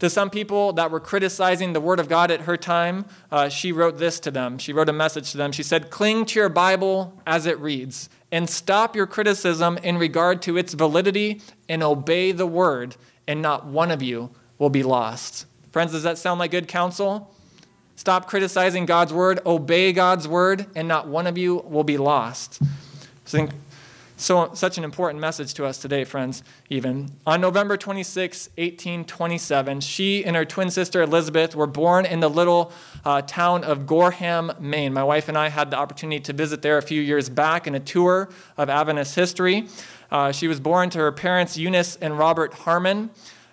[0.00, 3.72] To some people that were criticizing the Word of God at her time, uh, she
[3.72, 4.58] wrote this to them.
[4.58, 5.52] She wrote a message to them.
[5.52, 10.42] She said, Cling to your Bible as it reads, and stop your criticism in regard
[10.42, 15.46] to its validity, and obey the Word, and not one of you will be lost.
[15.72, 17.34] Friends, does that sound like good counsel?
[17.96, 22.60] Stop criticizing God's word, obey God's word, and not one of you will be lost.
[23.24, 23.48] So,
[24.16, 27.10] so such an important message to us today, friends, even.
[27.26, 32.72] On November 26, 1827, she and her twin sister Elizabeth were born in the little
[33.04, 34.92] uh, town of Gorham, Maine.
[34.92, 37.74] My wife and I had the opportunity to visit there a few years back in
[37.74, 39.68] a tour of Adventist history.
[40.10, 43.10] Uh, she was born to her parents, Eunice and Robert Harmon,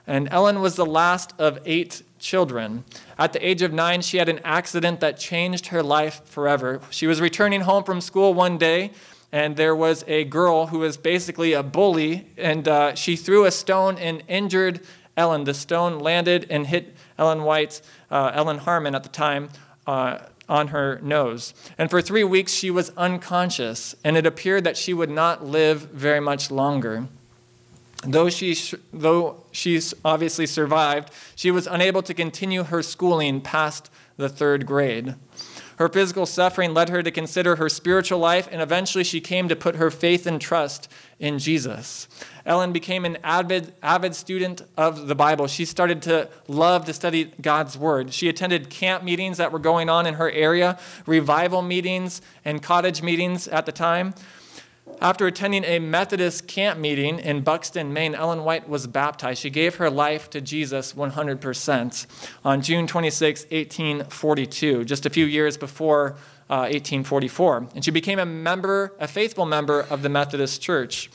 [0.08, 2.86] and Ellen was the last of eight children.
[3.18, 6.80] At the age of nine, she had an accident that changed her life forever.
[6.90, 8.92] She was returning home from school one day,
[9.34, 13.52] and there was a girl who was basically a bully, and uh, she threw a
[13.52, 14.80] stone and injured
[15.18, 15.44] Ellen.
[15.44, 19.50] The stone landed and hit Ellen White, uh, Ellen Harmon at the time,
[19.88, 21.56] uh, on her nose.
[21.80, 25.90] And for three weeks, she was unconscious, and it appeared that she would not live
[25.90, 27.08] very much longer.
[28.06, 28.56] Though she,
[28.94, 35.16] though she obviously survived, she was unable to continue her schooling past the third grade.
[35.78, 39.56] Her physical suffering led her to consider her spiritual life, and eventually she came to
[39.56, 42.08] put her faith and trust in Jesus.
[42.46, 45.48] Ellen became an avid, avid student of the Bible.
[45.48, 48.14] She started to love to study God's Word.
[48.14, 53.02] She attended camp meetings that were going on in her area, revival meetings, and cottage
[53.02, 54.14] meetings at the time.
[55.00, 59.42] After attending a Methodist camp meeting in Buxton, Maine, Ellen White was baptized.
[59.42, 62.06] She gave her life to Jesus 100%
[62.44, 66.16] on June 26, 1842, just a few years before
[66.50, 67.70] uh, 1844.
[67.76, 71.10] And she became a member, a faithful member of the Methodist Church.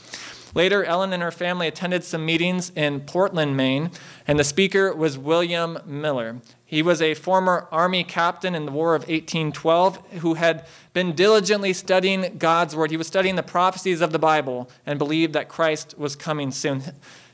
[0.55, 3.91] Later, Ellen and her family attended some meetings in Portland, Maine,
[4.27, 6.41] and the speaker was William Miller.
[6.65, 10.67] He was a former Army captain in the War of 1812 who had
[10.99, 12.91] been diligently studying God's Word.
[12.91, 16.83] He was studying the prophecies of the Bible and believed that Christ was coming soon.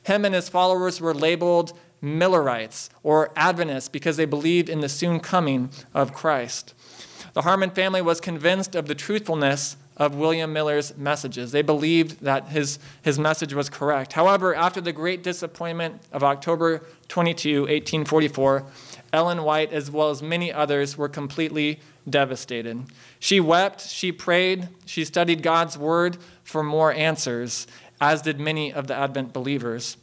[0.03, 5.19] Him and his followers were labeled Millerites or Adventists because they believed in the soon
[5.19, 6.75] coming of Christ.
[7.33, 11.51] The Harmon family was convinced of the truthfulness of William Miller's messages.
[11.51, 14.13] They believed that his, his message was correct.
[14.13, 18.63] However, after the great disappointment of October 22, 1844,
[19.11, 22.85] Ellen White, as well as many others, were completely devastated.
[23.25, 27.65] She wept, she prayed, she studied God's word for more answers,
[27.99, 29.97] as did many of the Advent believers.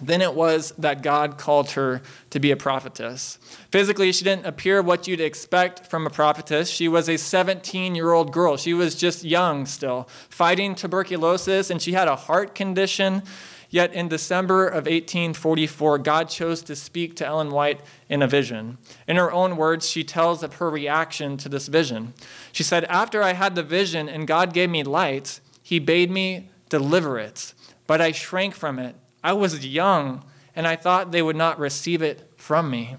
[0.00, 2.00] then it was that God called her
[2.30, 3.36] to be a prophetess.
[3.72, 6.70] Physically, she didn't appear what you'd expect from a prophetess.
[6.70, 8.56] She was a 17 year old girl.
[8.56, 13.24] She was just young still, fighting tuberculosis, and she had a heart condition.
[13.70, 18.78] Yet in December of 1844, God chose to speak to Ellen White in a vision.
[19.06, 22.12] In her own words, she tells of her reaction to this vision.
[22.50, 26.48] She said, After I had the vision and God gave me light, he bade me
[26.68, 27.54] deliver it,
[27.86, 30.24] but I shrank from it I was young,
[30.56, 32.96] and I thought they would not receive it from me.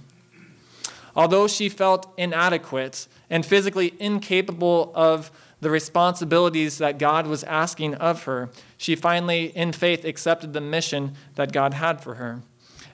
[1.15, 5.31] Although she felt inadequate and physically incapable of
[5.61, 11.13] the responsibilities that God was asking of her, she finally, in faith, accepted the mission
[11.35, 12.41] that God had for her.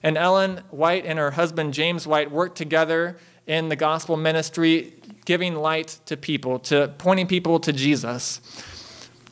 [0.03, 4.93] And Ellen White and her husband James White worked together in the gospel ministry,
[5.25, 8.41] giving light to people, to pointing people to Jesus.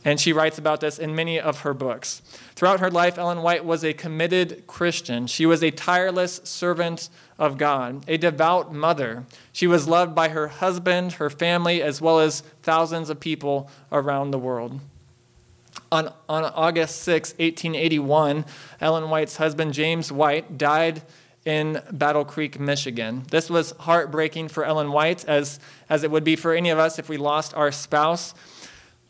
[0.06, 2.22] And she writes about this in many of her books.
[2.56, 5.28] Throughout her life, Ellen White was a committed Christian.
[5.28, 9.26] She was a tireless servant of God, a devout mother.
[9.52, 14.32] She was loved by her husband, her family, as well as thousands of people around
[14.32, 14.80] the world.
[15.92, 18.46] On, on August 6, 1881,
[18.80, 21.02] Ellen White's husband, James White, died
[21.46, 23.24] in Battle Creek, Michigan.
[23.30, 25.60] This was heartbreaking for Ellen White, as,
[25.90, 28.34] as it would be for any of us if we lost our spouse.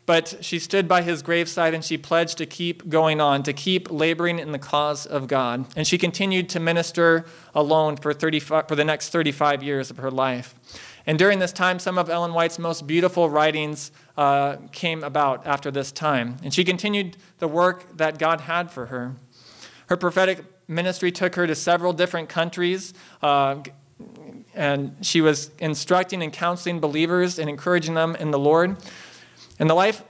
[0.05, 3.89] But she stood by his graveside and she pledged to keep going on, to keep
[3.89, 5.65] laboring in the cause of God.
[5.75, 7.25] And she continued to minister
[7.55, 10.53] alone for, 35, for the next 35 years of her life.
[11.07, 15.71] And during this time, some of Ellen White's most beautiful writings uh, came about after
[15.71, 16.37] this time.
[16.43, 19.15] And she continued the work that God had for her.
[19.87, 22.93] Her prophetic ministry took her to several different countries.
[23.21, 23.61] Uh,
[24.55, 28.77] and she was instructing and counseling believers and encouraging them in the Lord.
[29.59, 30.03] And the life,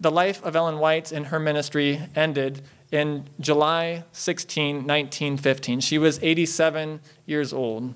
[0.00, 5.80] the life of Ellen White and her ministry ended in July 16, 1915.
[5.80, 7.94] She was 87 years old.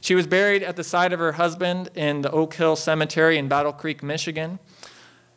[0.00, 3.48] She was buried at the side of her husband in the Oak Hill Cemetery in
[3.48, 4.58] Battle Creek, Michigan.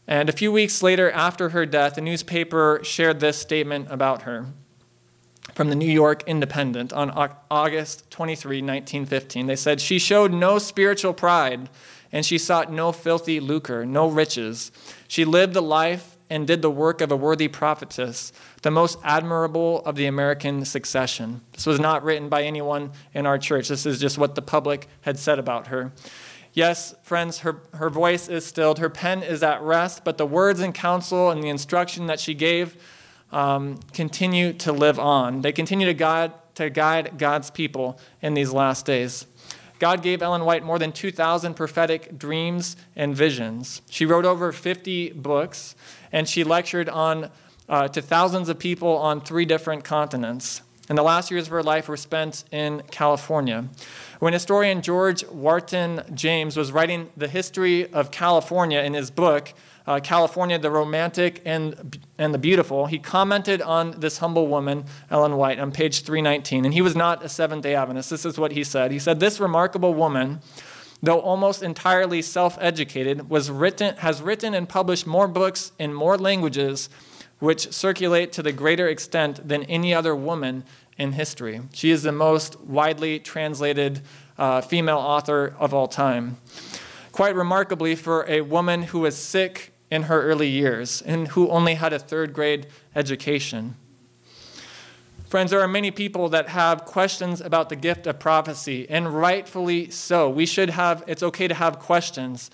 [0.07, 4.47] And a few weeks later, after her death, a newspaper shared this statement about her
[5.53, 7.11] from the New York Independent on
[7.51, 9.45] August 23, 1915.
[9.45, 11.69] They said, She showed no spiritual pride
[12.13, 14.71] and she sought no filthy lucre, no riches.
[15.09, 19.83] She lived the life and did the work of a worthy prophetess, the most admirable
[19.85, 21.41] of the American succession.
[21.51, 23.67] This was not written by anyone in our church.
[23.67, 25.91] This is just what the public had said about her.
[26.53, 30.59] Yes, friends, her, her voice is stilled, her pen is at rest, but the words
[30.59, 32.77] and counsel and the instruction that she gave
[33.31, 35.41] um, continue to live on.
[35.41, 39.25] They continue to guide, to guide God's people in these last days.
[39.79, 43.81] God gave Ellen White more than 2,000 prophetic dreams and visions.
[43.89, 45.75] She wrote over 50 books,
[46.11, 47.29] and she lectured on,
[47.67, 50.61] uh, to thousands of people on three different continents.
[50.89, 53.69] And the last years of her life were spent in California.
[54.19, 59.53] When historian George Wharton James was writing the history of California in his book,
[59.85, 65.35] uh, California, the Romantic and, and the Beautiful, he commented on this humble woman, Ellen
[65.35, 66.65] White, on page 319.
[66.65, 68.09] And he was not a Seventh day Adventist.
[68.09, 68.91] This is what he said.
[68.91, 70.39] He said, This remarkable woman,
[71.01, 76.89] though almost entirely self educated, written, has written and published more books in more languages
[77.39, 80.63] which circulate to the greater extent than any other woman
[80.97, 81.61] in history.
[81.73, 84.01] She is the most widely translated
[84.37, 86.37] uh, female author of all time.
[87.11, 91.75] Quite remarkably, for a woman who was sick in her early years and who only
[91.75, 92.65] had a third grade
[92.95, 93.75] education.
[95.27, 99.91] Friends, there are many people that have questions about the gift of prophecy, and rightfully
[99.91, 100.31] so.
[100.31, 102.49] We should have, it's okay to have questions.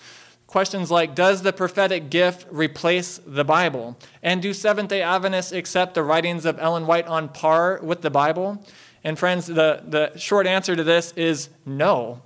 [0.46, 3.96] Questions like Does the prophetic gift replace the Bible?
[4.22, 8.10] And do Seventh day Adventists accept the writings of Ellen White on par with the
[8.10, 8.62] Bible?
[9.02, 12.20] And friends, the, the short answer to this is no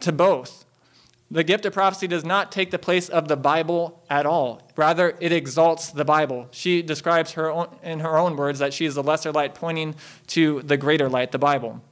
[0.00, 0.59] to both.
[1.32, 4.62] The gift of prophecy does not take the place of the Bible at all.
[4.76, 6.48] Rather, it exalts the Bible.
[6.50, 9.94] She describes her own, in her own words that she is the lesser light pointing
[10.28, 11.82] to the greater light, the Bible.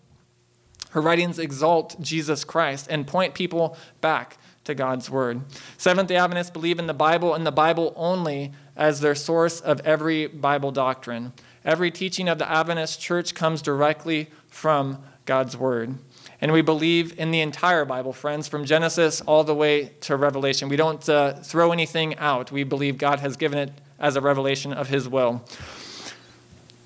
[0.91, 5.43] Her writings exalt Jesus Christ and point people back to God's Word.
[5.76, 9.80] Seventh day Adventists believe in the Bible and the Bible only as their source of
[9.80, 11.32] every Bible doctrine.
[11.64, 15.99] Every teaching of the Adventist church comes directly from God's Word.
[16.41, 20.68] And we believe in the entire Bible, friends, from Genesis all the way to Revelation.
[20.68, 22.53] We don't uh, throw anything out.
[22.53, 25.45] We believe God has given it as a revelation of His will,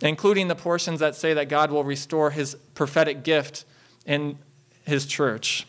[0.01, 3.67] including the portions that say that God will restore His prophetic gift
[4.07, 4.39] in
[4.85, 5.67] His church.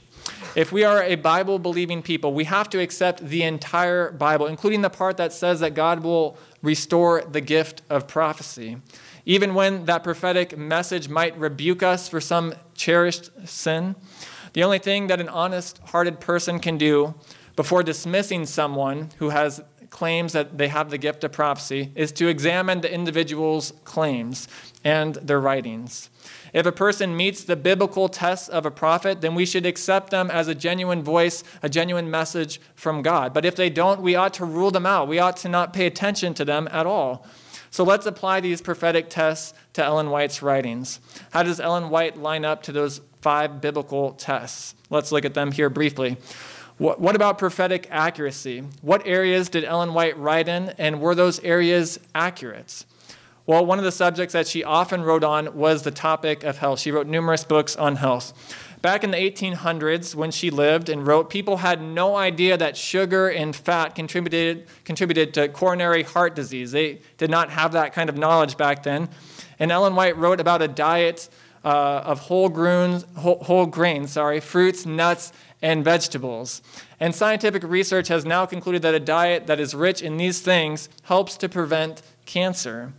[0.55, 4.81] If we are a Bible believing people, we have to accept the entire Bible, including
[4.81, 8.77] the part that says that God will restore the gift of prophecy.
[9.25, 13.95] Even when that prophetic message might rebuke us for some cherished sin.
[14.53, 17.15] The only thing that an honest hearted person can do
[17.55, 19.61] before dismissing someone who has
[19.93, 24.47] claims that they have the gift of prophecy is to examine the individual's claims
[24.83, 26.09] and their writings.
[26.51, 30.31] If a person meets the biblical tests of a prophet, then we should accept them
[30.31, 33.33] as a genuine voice, a genuine message from God.
[33.33, 35.07] But if they don't, we ought to rule them out.
[35.07, 37.25] We ought to not pay attention to them at all.
[37.73, 40.99] So let's apply these prophetic tests to Ellen White's writings.
[41.31, 44.75] How does Ellen White line up to those five biblical tests?
[44.91, 46.17] Let's look at them here briefly.
[46.77, 48.63] What, about prophetic accuracy?
[48.83, 52.85] What areas did Ellen White write in, and were those areas accurate?
[53.47, 56.79] Well, one of the subjects that she often wrote on was the topic of health.
[56.79, 58.33] She wrote numerous books on health.
[58.83, 63.29] Back in the 1800s, when she lived and wrote, people had no idea that sugar
[63.29, 66.73] and fat contributed, contributed to coronary heart disease.
[66.73, 69.07] They did not have that kind of knowledge back then.
[69.57, 71.29] And Ellen White wrote about a diet
[71.63, 75.31] uh, of whole, grains, whole, whole grains, sorry, fruits, nuts,
[75.61, 76.61] and vegetables.
[76.99, 80.89] And scientific research has now concluded that a diet that is rich in these things
[81.03, 82.91] helps to prevent cancer.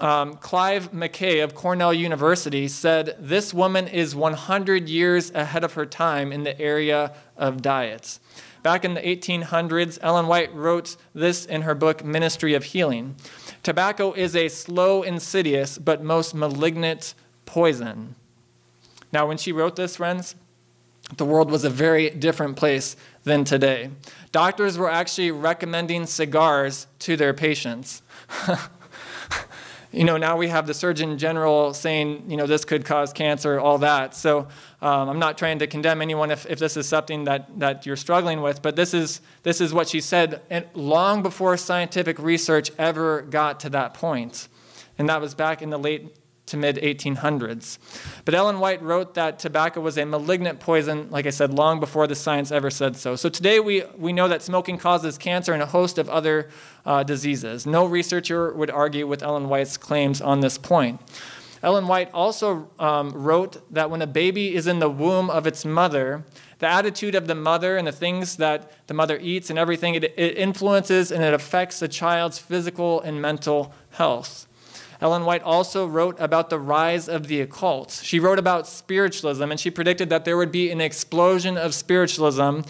[0.00, 5.86] Um, Clive McCay of Cornell University said this woman is 100 years ahead of her
[5.86, 8.20] time in the area of diets.
[8.62, 13.14] Back in the 1800s, Ellen White wrote this in her book, Ministry of Healing.
[13.62, 17.14] Tobacco is a slow, insidious, but most malignant
[17.44, 18.14] poison.
[19.12, 20.34] Now, when she wrote this, friends,
[21.16, 23.90] the world was a very different place than today.
[24.32, 28.02] Doctors were actually recommending cigars to their patients.
[29.94, 33.60] you know, now we have the Surgeon General saying, you know, this could cause cancer,
[33.60, 34.14] all that.
[34.14, 34.48] So
[34.82, 37.96] um, I'm not trying to condemn anyone if, if this is something that, that you're
[37.96, 42.70] struggling with, but this is, this is what she said and long before scientific research
[42.78, 44.48] ever got to that point.
[44.98, 46.14] And that was back in the late
[46.46, 47.78] to mid 1800s.
[48.24, 52.06] But Ellen White wrote that tobacco was a malignant poison, like I said, long before
[52.06, 53.16] the science ever said so.
[53.16, 56.50] So today we, we know that smoking causes cancer and a host of other
[56.84, 57.66] uh, diseases.
[57.66, 61.00] No researcher would argue with Ellen White's claims on this point.
[61.62, 65.64] Ellen White also um, wrote that when a baby is in the womb of its
[65.64, 66.22] mother,
[66.58, 70.04] the attitude of the mother and the things that the mother eats and everything, it,
[70.04, 74.46] it influences and it affects the child's physical and mental health.
[75.04, 78.00] Ellen White also wrote about the rise of the occult.
[78.02, 82.60] She wrote about spiritualism, and she predicted that there would be an explosion of spiritualism,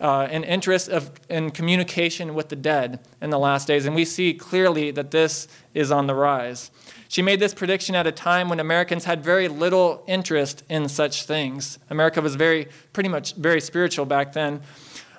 [0.00, 3.86] uh, an interest of, in communication with the dead in the last days.
[3.86, 6.72] And we see clearly that this is on the rise.
[7.06, 11.22] She made this prediction at a time when Americans had very little interest in such
[11.22, 11.78] things.
[11.90, 14.62] America was very, pretty much very spiritual back then.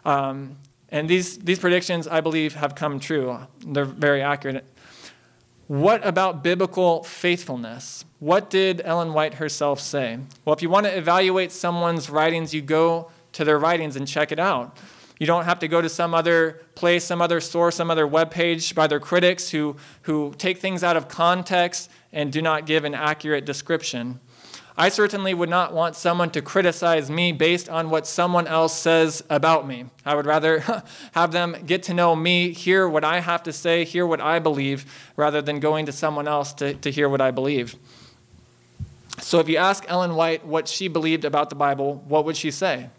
[0.04, 0.58] Um,
[0.90, 3.40] and these, these predictions, I believe, have come true.
[3.66, 4.66] They're very accurate.
[5.68, 8.06] What about biblical faithfulness?
[8.20, 10.20] What did Ellen White herself say?
[10.44, 14.32] Well, if you want to evaluate someone's writings, you go to their writings and check
[14.32, 14.78] it out.
[15.20, 18.30] You don't have to go to some other place, some other source, some other web
[18.30, 22.84] page by their critics who, who take things out of context and do not give
[22.84, 24.20] an accurate description.
[24.78, 29.24] I certainly would not want someone to criticize me based on what someone else says
[29.30, 29.86] about me.
[30.06, 30.60] I would rather
[31.14, 34.40] have them get to know me, hear what I have to say, hear what I
[34.40, 37.76] believe, rather than going to someone else to, to hear what I believe.
[39.20, 42.52] So if you ask Ellen White what she believed about the Bible, what would she
[42.52, 42.90] say?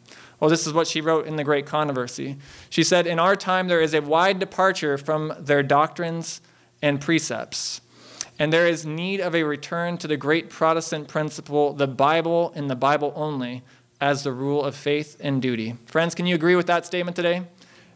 [0.41, 2.37] Well, this is what she wrote in The Great Controversy.
[2.71, 6.41] She said, In our time, there is a wide departure from their doctrines
[6.81, 7.81] and precepts.
[8.39, 12.69] And there is need of a return to the great Protestant principle, the Bible and
[12.69, 13.63] the Bible only,
[14.01, 15.77] as the rule of faith and duty.
[15.87, 17.43] Friends, can you agree with that statement today?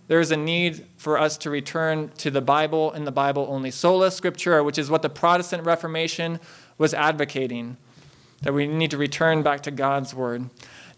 [0.08, 3.70] There is a need for us to return to the Bible and the Bible only.
[3.70, 6.40] Sola Scriptura, which is what the Protestant Reformation
[6.78, 7.76] was advocating,
[8.42, 10.48] that we need to return back to God's Word.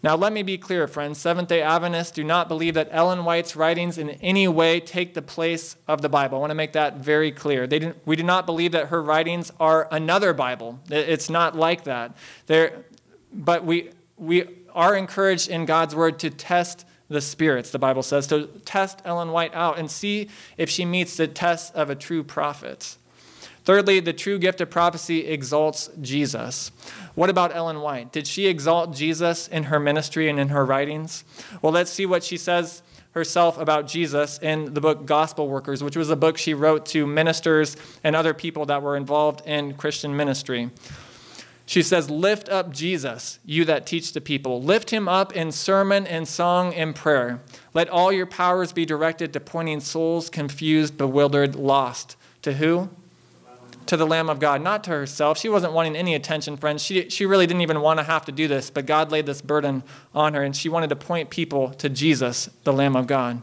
[0.03, 1.17] Now, let me be clear, friends.
[1.17, 5.21] Seventh day Adventists do not believe that Ellen White's writings in any way take the
[5.21, 6.37] place of the Bible.
[6.37, 7.65] I want to make that very clear.
[8.05, 10.81] We do not believe that her writings are another Bible.
[10.89, 12.17] It's not like that.
[13.31, 18.27] But we, we are encouraged in God's word to test the spirits, the Bible says,
[18.27, 22.23] to test Ellen White out and see if she meets the test of a true
[22.23, 22.97] prophet.
[23.65, 26.71] Thirdly, the true gift of prophecy exalts Jesus.
[27.15, 28.11] What about Ellen White?
[28.11, 31.23] Did she exalt Jesus in her ministry and in her writings?
[31.61, 35.95] Well, let's see what she says herself about Jesus in the book Gospel Workers, which
[35.95, 40.15] was a book she wrote to ministers and other people that were involved in Christian
[40.17, 40.69] ministry.
[41.65, 44.61] She says, Lift up Jesus, you that teach the people.
[44.61, 47.39] Lift him up in sermon and song and prayer.
[47.73, 52.17] Let all your powers be directed to pointing souls confused, bewildered, lost.
[52.41, 52.89] To who?
[53.87, 55.37] To the Lamb of God, not to herself.
[55.37, 56.83] She wasn't wanting any attention, friends.
[56.83, 59.41] She, she really didn't even want to have to do this, but God laid this
[59.41, 63.41] burden on her, and she wanted to point people to Jesus, the Lamb of God.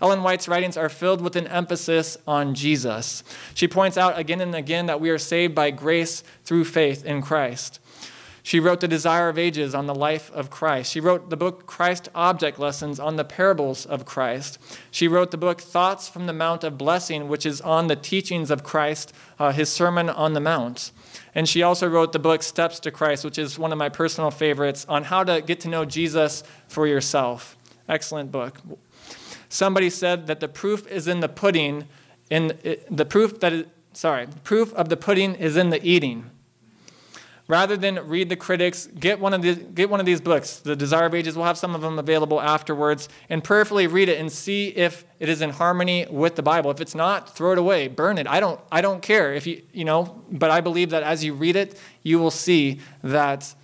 [0.00, 3.24] Ellen White's writings are filled with an emphasis on Jesus.
[3.54, 7.20] She points out again and again that we are saved by grace through faith in
[7.20, 7.80] Christ.
[8.48, 10.90] She wrote The Desire of Ages on the life of Christ.
[10.90, 14.58] She wrote the book Christ Object Lessons on the parables of Christ.
[14.90, 18.50] She wrote the book Thoughts from the Mount of Blessing, which is on the teachings
[18.50, 20.92] of Christ, uh, his Sermon on the Mount.
[21.34, 24.30] And she also wrote the book Steps to Christ, which is one of my personal
[24.30, 27.54] favorites, on how to get to know Jesus for yourself.
[27.86, 28.62] Excellent book.
[29.50, 31.86] Somebody said that the proof is in the pudding,
[32.30, 32.58] in
[32.90, 36.30] the proof that it, sorry, proof of the pudding is in the eating
[37.48, 40.58] rather than read the critics, get one of these, get one of these books.
[40.58, 44.20] The Desire of Ages, we'll have some of them available afterwards, and prayerfully read it
[44.20, 46.70] and see if it is in harmony with the Bible.
[46.70, 48.28] If it's not, throw it away, burn it.
[48.28, 51.34] I don't, I don't care if you, you know, but I believe that as you
[51.34, 53.54] read it, you will see that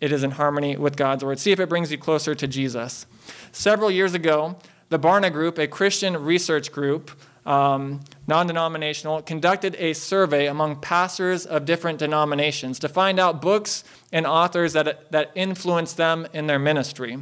[0.00, 1.38] it is in harmony with God's word.
[1.38, 3.06] See if it brings you closer to Jesus.
[3.52, 4.56] Several years ago,
[4.90, 7.10] the Barna Group, a Christian research group,
[7.46, 13.84] um, non denominational, conducted a survey among pastors of different denominations to find out books
[14.12, 17.18] and authors that, that influenced them in their ministry.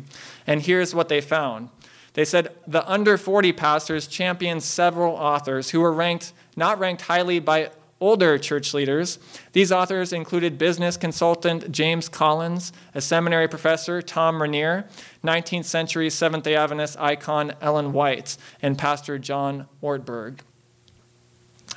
[0.46, 1.70] And here's what they found
[2.14, 7.38] they said the under 40 pastors championed several authors who were ranked, not ranked highly
[7.38, 7.70] by
[8.00, 9.18] older church leaders.
[9.52, 14.86] These authors included business consultant James Collins, a seminary professor, Thom Rainer,
[15.24, 20.40] 19th century Seventh day Adventist icon Ellen White, and Pastor John Ortberg.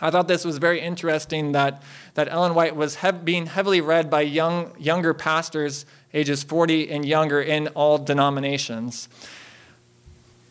[0.04, 1.84] I thought this was very interesting that,
[2.16, 7.40] that Ellen White was being heavily read by young, younger pastors, ages 40 and younger,
[7.40, 9.10] in all denominations.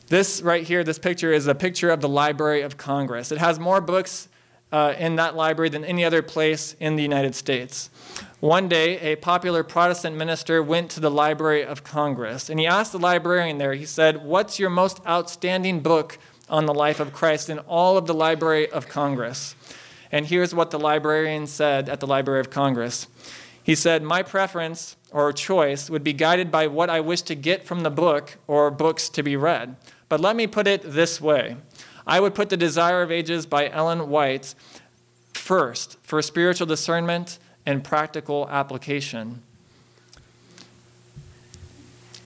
[0.07, 3.33] This right here, this picture, is a picture of the Library of Congress.
[3.33, 4.29] It has more books
[4.73, 7.91] uh, in that library than any other place in the United States.
[8.41, 12.93] One day, a popular Protestant minister went to the Library of Congress and he asked
[12.93, 16.19] the librarian there, he said, What's your most outstanding book
[16.49, 19.55] on the life of Christ in all of the Library of Congress?
[20.13, 23.07] And here's what the librarian said at the Library of Congress.
[23.63, 27.67] He said, My preference or choice would be guided by what I wish to get
[27.67, 29.77] from the book or books to be read.
[30.09, 31.57] But let me put it this way
[32.07, 34.55] I would put The Desire of Ages by Ellen White
[35.33, 39.43] first for spiritual discernment and practical application.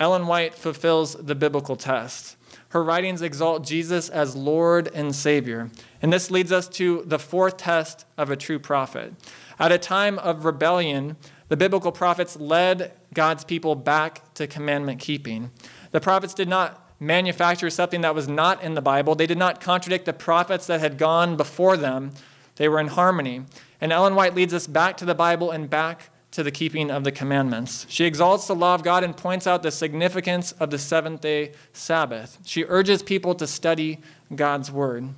[0.00, 2.36] Ellen White fulfills the biblical test.
[2.70, 5.70] Her writings exalt Jesus as Lord and Savior.
[6.02, 9.14] And this leads us to the fourth test of a true prophet.
[9.60, 11.16] At a time of rebellion,
[11.48, 15.52] the biblical prophets led God's people back to commandment keeping.
[15.92, 19.14] The prophets did not manufacture something that was not in the Bible.
[19.14, 22.12] They did not contradict the prophets that had gone before them.
[22.56, 23.44] They were in harmony.
[23.80, 27.04] And Ellen White leads us back to the Bible and back to the keeping of
[27.04, 27.86] the commandments.
[27.88, 31.52] She exalts the law of God and points out the significance of the seventh day
[31.72, 32.38] Sabbath.
[32.44, 34.00] She urges people to study
[34.34, 35.10] God's word.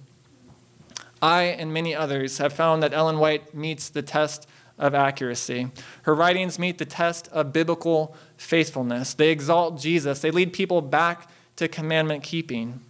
[1.23, 4.47] I and many others have found that Ellen White meets the test
[4.79, 5.71] of accuracy.
[6.03, 9.15] Her writings meet the test of biblical faithfulness.
[9.15, 12.81] They exalt Jesus, they lead people back to commandment keeping.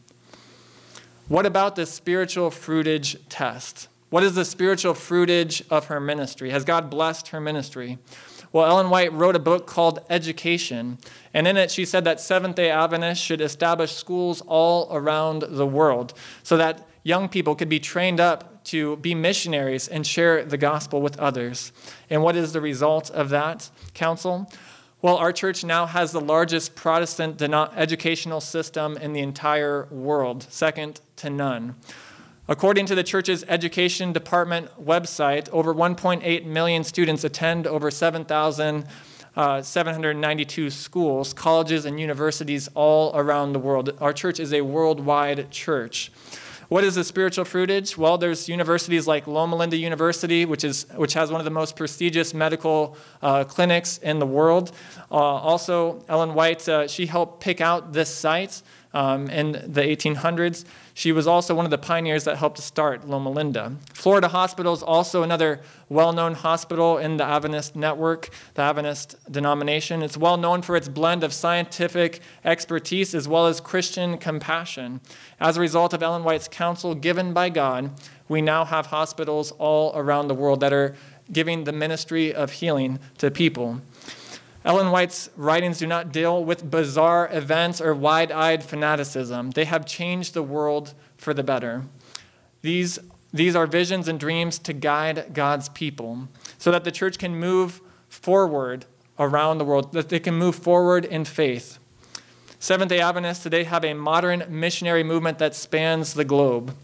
[1.28, 3.88] What about the spiritual fruitage test?
[4.10, 6.50] What is the spiritual fruitage of her ministry?
[6.50, 7.98] Has God blessed her ministry?
[8.52, 10.98] Well, Ellen White wrote a book called Education,
[11.34, 15.66] and in it she said that Seventh day Adventists should establish schools all around the
[15.66, 20.56] world so that young people could be trained up to be missionaries and share the
[20.56, 21.72] gospel with others.
[22.08, 24.50] And what is the result of that counsel?
[25.02, 31.02] Well, our church now has the largest Protestant educational system in the entire world, second
[31.16, 31.74] to none.
[32.48, 40.70] According to the church's education department website, over 1.8 million students attend over 7,792 uh,
[40.70, 43.90] schools, colleges, and universities all around the world.
[44.00, 46.10] Our church is a worldwide church.
[46.68, 47.96] What is the spiritual fruitage?
[47.96, 51.76] Well, there's universities like Loma Linda University, which, is, which has one of the most
[51.76, 54.72] prestigious medical uh, clinics in the world.
[55.08, 58.62] Uh, also, Ellen White, uh, she helped pick out this site
[58.92, 60.64] um, in the 1800s.
[60.96, 63.76] She was also one of the pioneers that helped to start Loma Linda.
[63.92, 70.02] Florida Hospital is also another well known hospital in the Adventist network, the Adventist denomination.
[70.02, 75.02] It's well known for its blend of scientific expertise as well as Christian compassion.
[75.38, 77.90] As a result of Ellen White's counsel given by God,
[78.26, 80.96] we now have hospitals all around the world that are
[81.30, 83.82] giving the ministry of healing to people.
[84.66, 89.52] Ellen White's writings do not deal with bizarre events or wide eyed fanaticism.
[89.52, 91.84] They have changed the world for the better.
[92.62, 92.98] These,
[93.32, 96.26] These are visions and dreams to guide God's people
[96.58, 98.86] so that the church can move forward
[99.20, 101.78] around the world, that they can move forward in faith.
[102.58, 106.74] Seventh day Adventists today have a modern missionary movement that spans the globe.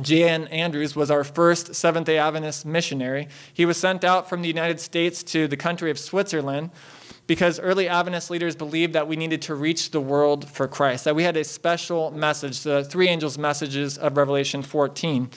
[0.00, 0.48] J.N.
[0.48, 3.28] Andrews was our first Seventh day Adventist missionary.
[3.52, 6.70] He was sent out from the United States to the country of Switzerland
[7.26, 11.16] because early Adventist leaders believed that we needed to reach the world for Christ, that
[11.16, 15.30] we had a special message, the three angels' messages of Revelation 14.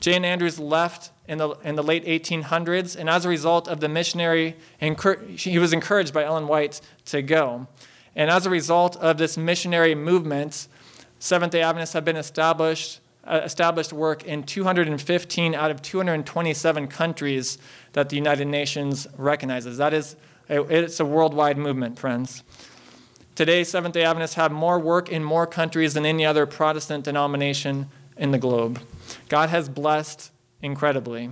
[0.00, 0.24] J.N.
[0.24, 4.56] Andrews left in the, in the late 1800s, and as a result of the missionary,
[4.78, 7.68] he was encouraged by Ellen White to go.
[8.16, 10.68] And as a result of this missionary movement,
[11.18, 13.00] Seventh day Adventists have been established,
[13.30, 17.58] Uh, established work in 215 out of 227 countries
[17.92, 19.76] that the United Nations recognizes.
[19.76, 20.16] That is,
[20.48, 22.42] it's a worldwide movement, friends.
[23.36, 27.86] Today, Seventh day Adventists have more work in more countries than any other Protestant denomination
[28.16, 28.80] in the globe.
[29.28, 31.30] God has blessed incredibly.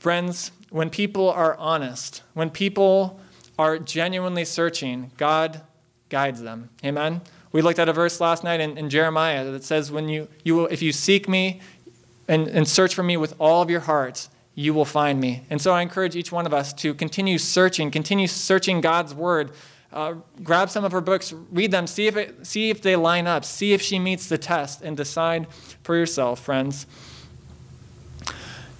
[0.00, 3.20] Friends, when people are honest, when people
[3.56, 5.60] are genuinely searching, God
[6.08, 6.70] guides them.
[6.84, 7.20] Amen?
[7.52, 10.54] We looked at a verse last night in, in Jeremiah that says, when you, you
[10.54, 11.60] will, if you seek me
[12.26, 15.44] and, and search for me with all of your hearts, you will find me.
[15.50, 19.52] And so I encourage each one of us to continue searching, continue searching God's word.
[19.92, 23.26] Uh, grab some of her books, read them, see if, it, see if they line
[23.26, 25.46] up, see if she meets the test, and decide
[25.82, 26.86] for yourself, friends.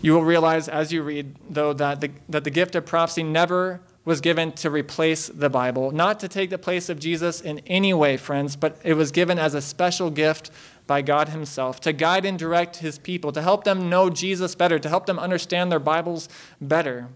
[0.03, 3.81] You will realize as you read, though, that the, that the gift of prophecy never
[4.09, 7.93] was given to replace the Bible, not to take the place of Jesus in any
[7.93, 10.51] way, friends, but it was given as a special gift
[10.87, 14.79] by God Himself to guide and direct His people, to help them know Jesus better,
[14.79, 17.09] to help them understand their Bibles better.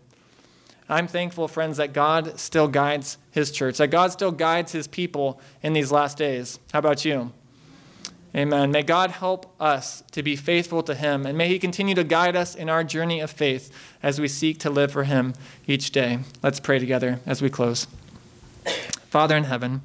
[0.86, 5.40] I'm thankful, friends, that God still guides His church, that God still guides His people
[5.62, 6.58] in these last days.
[6.74, 7.32] How about you?
[8.34, 8.70] Amen.
[8.70, 12.34] May God help us to be faithful to Him, and may He continue to guide
[12.34, 13.70] us in our journey of faith
[14.02, 15.34] as we seek to live for Him
[15.66, 16.20] each day.
[16.42, 17.86] Let's pray together as we close.
[19.10, 19.82] Father in heaven,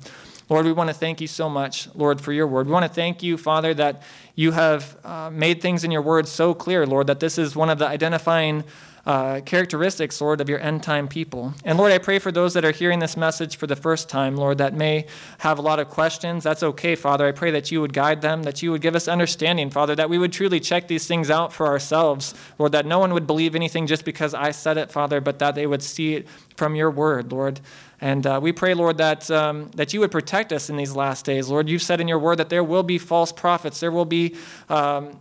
[0.49, 2.67] Lord, we want to thank you so much, Lord, for your word.
[2.67, 4.01] We want to thank you, Father, that
[4.33, 7.69] you have uh, made things in your word so clear, Lord, that this is one
[7.69, 8.63] of the identifying
[9.07, 11.53] uh, characteristics, Lord, of your end time people.
[11.63, 14.35] And Lord, I pray for those that are hearing this message for the first time,
[14.35, 15.05] Lord, that may
[15.37, 16.43] have a lot of questions.
[16.43, 17.25] That's okay, Father.
[17.25, 20.09] I pray that you would guide them, that you would give us understanding, Father, that
[20.09, 23.55] we would truly check these things out for ourselves, Lord, that no one would believe
[23.55, 26.27] anything just because I said it, Father, but that they would see it
[26.57, 27.61] from your word, Lord.
[28.01, 31.23] And uh, we pray, Lord, that, um, that you would protect us in these last
[31.23, 31.47] days.
[31.47, 33.79] Lord, you've said in your word that there will be false prophets.
[33.79, 34.35] There will be
[34.67, 35.17] um,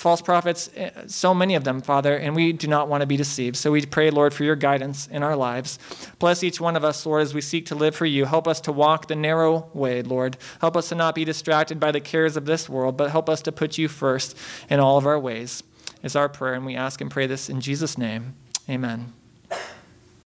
[0.00, 3.18] false prophets, eh, so many of them, Father, and we do not want to be
[3.18, 3.56] deceived.
[3.56, 5.78] So we pray, Lord, for your guidance in our lives.
[6.18, 8.24] Bless each one of us, Lord, as we seek to live for you.
[8.24, 10.38] Help us to walk the narrow way, Lord.
[10.62, 13.42] Help us to not be distracted by the cares of this world, but help us
[13.42, 14.36] to put you first
[14.70, 15.62] in all of our ways.
[16.02, 18.34] Is our prayer, and we ask and pray this in Jesus' name.
[18.70, 19.19] Amen.